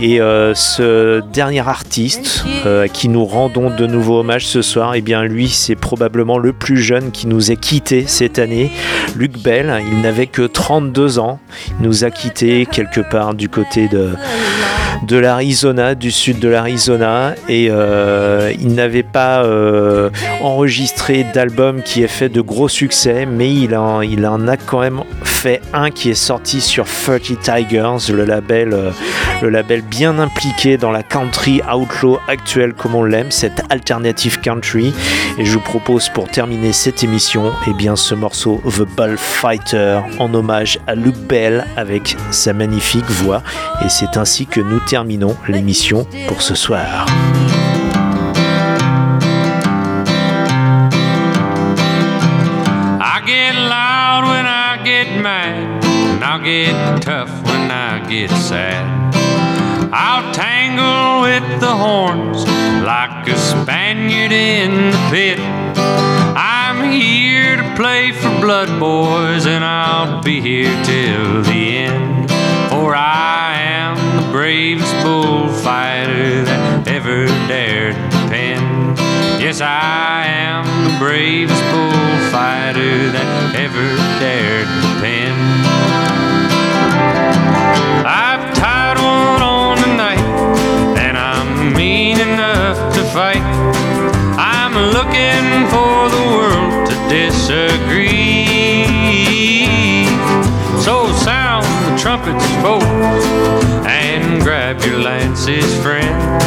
Et 0.00 0.20
euh, 0.20 0.54
ce 0.54 1.20
dernier 1.32 1.66
artiste 1.66 2.44
euh, 2.66 2.84
à 2.84 2.88
qui 2.88 3.08
nous 3.08 3.24
rendons 3.24 3.74
de 3.74 3.86
nouveau 3.86 4.20
hommage 4.20 4.46
ce 4.46 4.60
soir, 4.60 4.94
eh 4.94 5.00
bien 5.00 5.24
lui 5.24 5.48
c'est 5.48 5.74
probablement 5.74 6.38
le 6.38 6.52
plus 6.52 6.76
jeune 6.76 7.10
qui 7.12 7.26
nous 7.26 7.50
a 7.50 7.56
quitté 7.56 8.06
cette 8.06 8.38
année. 8.38 8.70
Luc 9.16 9.38
Bell, 9.42 9.82
il 9.90 10.02
n'avait 10.02 10.26
que 10.26 10.42
32 10.42 11.18
ans. 11.18 11.40
Il 11.80 11.86
nous 11.86 12.04
a 12.04 12.10
quitté 12.10 12.66
quelque 12.66 13.00
part 13.00 13.34
du 13.34 13.48
côté 13.48 13.88
de 13.88 14.10
de 15.02 15.16
l'Arizona, 15.16 15.94
du 15.94 16.10
sud 16.10 16.38
de 16.38 16.48
l'Arizona, 16.48 17.34
et 17.48 17.68
euh, 17.70 18.52
il 18.58 18.74
n'avait 18.74 19.02
pas 19.02 19.44
euh, 19.44 20.10
enregistré 20.40 21.24
d'album 21.34 21.82
qui 21.82 22.02
ait 22.02 22.08
fait 22.08 22.28
de 22.28 22.40
gros 22.40 22.68
succès, 22.68 23.26
mais 23.26 23.52
il 23.52 23.76
en, 23.76 24.00
il 24.00 24.24
a 24.24 24.36
quand 24.66 24.80
même 24.80 25.02
fait 25.22 25.60
un 25.72 25.90
qui 25.90 26.10
est 26.10 26.14
sorti 26.14 26.60
sur 26.60 26.86
30 26.86 27.40
Tigers, 27.40 28.12
le 28.12 28.24
label, 28.24 28.72
euh, 28.72 28.90
le 29.42 29.50
label 29.50 29.82
bien 29.82 30.18
impliqué 30.18 30.76
dans 30.76 30.90
la 30.90 31.02
country 31.02 31.60
outlaw 31.72 32.18
actuelle 32.28 32.74
comme 32.74 32.94
on 32.94 33.04
l'aime, 33.04 33.30
cette 33.30 33.62
alternative 33.70 34.40
country. 34.40 34.94
Et 35.38 35.44
je 35.44 35.52
vous 35.52 35.60
propose 35.60 36.08
pour 36.08 36.28
terminer 36.28 36.72
cette 36.72 37.04
émission, 37.04 37.48
et 37.48 37.70
eh 37.70 37.74
bien 37.74 37.96
ce 37.96 38.14
morceau 38.14 38.60
The 38.64 38.86
Bullfighter 38.96 40.00
en 40.18 40.32
hommage 40.34 40.78
à 40.86 40.94
Luke 40.94 41.18
Bell 41.28 41.64
avec 41.76 42.16
sa 42.30 42.52
magnifique 42.52 43.08
voix. 43.10 43.42
Et 43.84 43.88
c'est 43.88 44.16
ainsi 44.16 44.46
que 44.46 44.60
nous 44.60 44.80
terminons 44.86 45.36
l'émission 45.48 46.06
pour 46.28 46.40
ce 46.40 46.54
soir. 46.54 47.06
I 53.00 53.20
get 53.26 53.54
loud 53.54 54.28
when 54.28 54.46
I 54.46 54.78
get 54.84 55.20
mad, 55.20 55.84
and 55.84 56.24
I'll 56.24 56.40
get 56.40 57.02
tough 57.02 57.30
when 57.44 57.70
I 57.70 57.98
get 58.08 58.30
sad. 58.30 58.84
I'll 59.92 60.32
tangle 60.32 61.22
with 61.22 61.60
the 61.60 61.74
horns 61.74 62.46
like 62.84 63.28
a 63.28 63.36
Spaniard 63.36 64.32
in 64.32 64.92
the 64.92 65.08
pit. 65.10 65.40
I'm 66.36 66.90
here 66.90 67.56
to 67.56 67.74
play 67.74 68.12
for 68.12 68.30
blood, 68.40 68.78
boys, 68.78 69.46
and 69.46 69.64
I'll 69.64 70.22
be 70.22 70.40
here 70.40 70.70
till 70.84 71.42
the 71.42 71.78
end. 71.78 72.30
For 72.70 72.94
I 72.94 73.54
am 73.58 73.96
bravest 74.36 74.92
bullfighter 75.02 76.44
that 76.44 76.86
ever 76.86 77.24
dared 77.48 77.94
to 77.94 78.18
pen. 78.28 78.94
Yes, 79.40 79.62
I 79.62 80.26
am 80.26 80.66
the 80.84 80.92
bravest 80.98 81.62
bullfighter 81.72 83.12
that 83.16 83.56
ever 83.56 83.88
dared 84.20 84.68
to 84.68 84.90
pen. 85.00 85.32
I've 88.04 88.52
tied 88.52 88.98
one 89.00 89.40
on 89.40 89.78
tonight, 89.78 90.20
and 91.00 91.16
I'm 91.16 91.72
mean 91.72 92.20
enough 92.20 92.76
to 92.92 93.04
fight. 93.16 93.40
I'm 94.36 94.76
looking 94.92 95.64
for 95.72 96.12
the 96.12 96.24
world 96.36 96.90
to 96.90 96.94
disagree. 97.08 98.36
So 100.84 101.10
sound 101.24 101.64
the 101.88 101.96
trumpets, 101.96 102.44
folks, 102.60 103.65
and 103.86 104.42
grab 104.42 104.82
your 104.82 104.98
lances, 104.98 105.64
friends. 105.82 106.44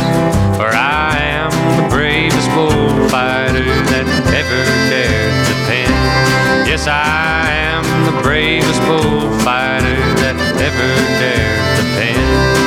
For 0.58 0.68
I 0.68 1.18
am 1.20 1.52
the 1.82 1.90
bravest 1.90 2.50
bullfighter 2.52 3.66
that 3.92 4.08
ever 4.40 4.64
dared 4.92 5.48
to 5.48 5.54
pen. 5.68 6.68
Yes, 6.68 6.88
I 6.88 7.50
am 7.50 7.84
the 8.06 8.22
bravest 8.22 8.82
bullfighter 8.82 10.00
that 10.22 10.36
ever 10.60 10.92
dared 11.20 11.78
to 11.78 11.84
pen. 11.98 12.59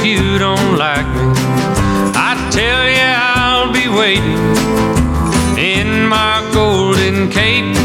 If 0.00 0.06
you 0.06 0.38
don't 0.38 0.78
like 0.78 1.06
me. 1.06 1.32
I 2.16 2.32
tell 2.50 2.88
you, 2.88 3.10
I'll 3.36 3.72
be 3.72 3.88
waiting 3.88 4.40
in 5.58 6.06
my 6.08 6.48
golden 6.54 7.28
cape. 7.30 7.76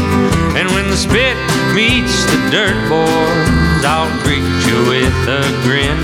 And 0.56 0.70
when 0.70 0.88
the 0.88 0.96
spit 0.96 1.36
meets 1.74 2.24
the 2.32 2.40
dirt, 2.50 2.76
boys, 2.88 3.84
I'll 3.84 4.10
greet 4.24 4.48
you 4.66 4.78
with 4.88 5.18
a 5.28 5.44
grin. 5.64 5.98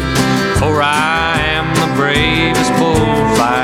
For 0.58 0.82
I 0.82 1.40
am 1.56 1.68
the 1.80 1.96
bravest 1.96 2.72
bullfighter 2.78 3.61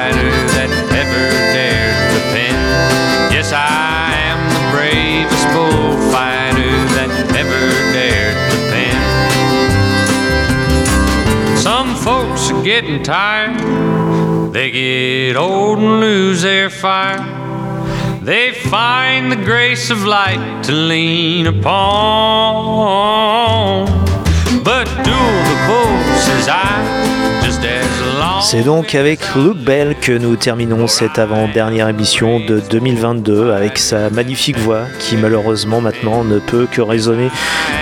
getting 12.69 13.03
tired. 13.03 14.53
They 14.53 14.71
get 14.71 15.37
old 15.37 15.79
and 15.79 16.01
lose 16.01 16.43
their 16.43 16.69
fire. 16.69 17.25
They 18.21 18.53
find 18.53 19.33
the 19.33 19.37
grace 19.37 19.89
of 19.89 20.05
light 20.05 20.65
to 20.65 20.73
lean 20.73 21.47
upon. 21.47 21.67
But 24.63 24.85
do 25.03 25.19
the 25.51 25.57
bull, 25.67 25.99
says 26.27 26.47
I, 26.51 27.41
just 27.43 27.63
as. 27.63 28.08
C'est 28.41 28.63
donc 28.63 28.95
avec 28.95 29.21
Luke 29.35 29.59
Bell 29.59 29.95
que 30.01 30.13
nous 30.13 30.37
terminons 30.37 30.87
cette 30.87 31.19
avant-dernière 31.19 31.89
émission 31.89 32.41
de 32.41 32.61
2022 32.61 33.53
avec 33.53 33.79
sa 33.79 34.11
magnifique 34.11 34.59
voix 34.59 34.83
qui 34.99 35.17
malheureusement 35.17 35.81
maintenant 35.81 36.25
ne 36.25 36.39
peut 36.39 36.67
que 36.71 36.81
résonner 36.81 37.31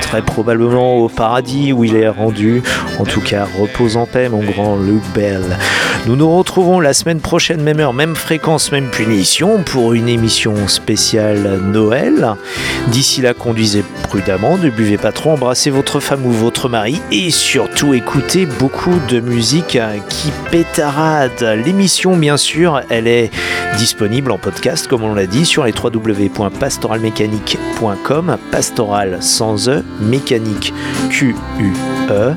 très 0.00 0.22
probablement 0.22 0.96
au 0.96 1.08
paradis 1.08 1.72
où 1.72 1.84
il 1.84 1.96
est 1.96 2.08
rendu. 2.08 2.62
En 2.98 3.04
tout 3.04 3.20
cas, 3.20 3.46
repose 3.58 3.96
en 3.96 4.06
paix 4.06 4.28
mon 4.28 4.42
grand 4.42 4.76
Luke 4.76 5.02
Bell. 5.14 5.58
Nous 6.06 6.14
nous 6.14 6.36
retrouvons 6.36 6.78
la 6.78 6.94
semaine 6.94 7.20
prochaine, 7.20 7.60
même 7.60 7.80
heure, 7.80 7.92
même 7.92 8.14
fréquence, 8.14 8.70
même 8.70 8.90
punition 8.90 9.64
pour 9.64 9.92
une 9.92 10.08
émission 10.08 10.68
spéciale 10.68 11.60
Noël. 11.64 12.36
D'ici 12.88 13.22
là, 13.22 13.34
conduisez 13.34 13.84
prudemment, 14.04 14.56
ne 14.56 14.70
buvez 14.70 14.98
pas 14.98 15.10
trop, 15.10 15.32
embrassez 15.32 15.70
votre 15.70 15.98
femme 15.98 16.24
ou 16.24 16.30
votre 16.30 16.68
mari 16.68 17.00
et 17.10 17.30
surtout 17.30 17.92
écoutez 17.92 18.46
beaucoup 18.46 18.94
de 19.08 19.18
musique 19.18 19.78
qui 20.08 20.25
pétarade. 20.50 21.40
L'émission, 21.64 22.16
bien 22.16 22.36
sûr, 22.36 22.80
elle 22.90 23.06
est 23.06 23.30
disponible 23.78 24.30
en 24.30 24.38
podcast, 24.38 24.86
comme 24.88 25.04
on 25.04 25.14
l'a 25.14 25.26
dit, 25.26 25.44
sur 25.44 25.64
les 25.64 25.72
www.pastoralmécanique.com. 25.72 28.36
Pastoral 28.50 29.18
sans 29.22 29.68
E, 29.68 29.84
mécanique 30.00 30.72
Q-U-E. 31.10 32.34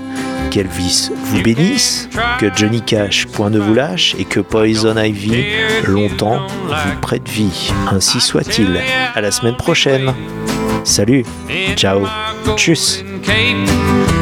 Qu'Elvis 0.52 1.12
vous 1.26 1.42
bénisse, 1.44 2.10
que 2.40 2.48
Johnny 2.56 2.82
Cash 2.82 3.28
point 3.28 3.52
ne 3.52 3.60
vous 3.60 3.76
lâche 3.76 4.16
et 4.18 4.26
que 4.26 4.40
Poison 4.40 4.98
Ivy 4.98 5.46
longtemps 5.86 6.42
vous 6.66 7.00
prête 7.02 7.30
vie. 7.30 7.72
Ainsi 7.92 8.20
soit-il. 8.20 8.80
À 9.14 9.22
la 9.22 9.30
semaine 9.30 9.58
prochaine. 9.58 10.12
Salut. 10.84 11.24
Ciao. 11.76 12.00
Tchuss. 12.56 13.04
cape. 13.22 13.70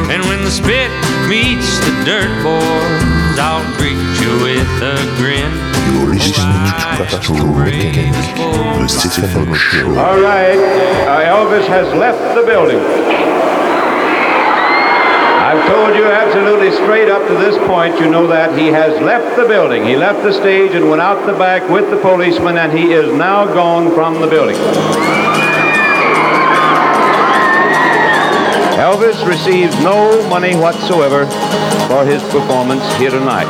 And 0.09 0.21
when 0.27 0.43
the 0.43 0.51
spit 0.51 0.89
meets 1.29 1.79
the 1.79 1.91
dirt, 2.05 2.27
boys, 2.43 3.16
I'll 3.39 3.61
greet 3.77 3.93
you 4.19 4.33
with 4.41 4.81
a 4.81 4.97
grin. 5.17 5.53
You're 5.93 6.15
listening 6.15 6.57
to 6.65 7.05
Pastoral 7.05 7.45
Mechanic, 7.45 8.35
the 8.35 8.87
Stephen 8.87 9.53
Show. 9.53 9.89
All 9.89 10.19
right, 10.19 10.57
uh, 10.57 11.21
Elvis 11.21 11.67
has 11.67 11.93
left 11.93 12.35
the 12.35 12.43
building. 12.43 12.79
I've 15.47 15.67
told 15.67 15.95
you 15.95 16.05
absolutely 16.05 16.71
straight 16.71 17.09
up 17.09 17.27
to 17.27 17.35
this 17.35 17.55
point, 17.67 17.99
you 17.99 18.09
know 18.09 18.25
that 18.25 18.57
he 18.57 18.67
has 18.67 18.99
left 19.01 19.35
the 19.37 19.47
building. 19.47 19.85
He 19.85 19.95
left 19.95 20.23
the 20.23 20.33
stage 20.33 20.71
and 20.71 20.89
went 20.89 21.01
out 21.03 21.23
the 21.27 21.37
back 21.37 21.69
with 21.69 21.91
the 21.91 21.97
policeman, 21.97 22.57
and 22.57 22.75
he 22.75 22.93
is 22.93 23.13
now 23.13 23.45
gone 23.45 23.93
from 23.93 24.19
the 24.19 24.27
building. 24.27 24.57
Elvis 28.81 29.27
receives 29.27 29.75
no 29.83 30.27
money 30.27 30.55
whatsoever 30.55 31.25
for 31.87 32.05
his 32.05 32.21
performance 32.23 32.83
here 32.97 33.11
tonight. 33.11 33.47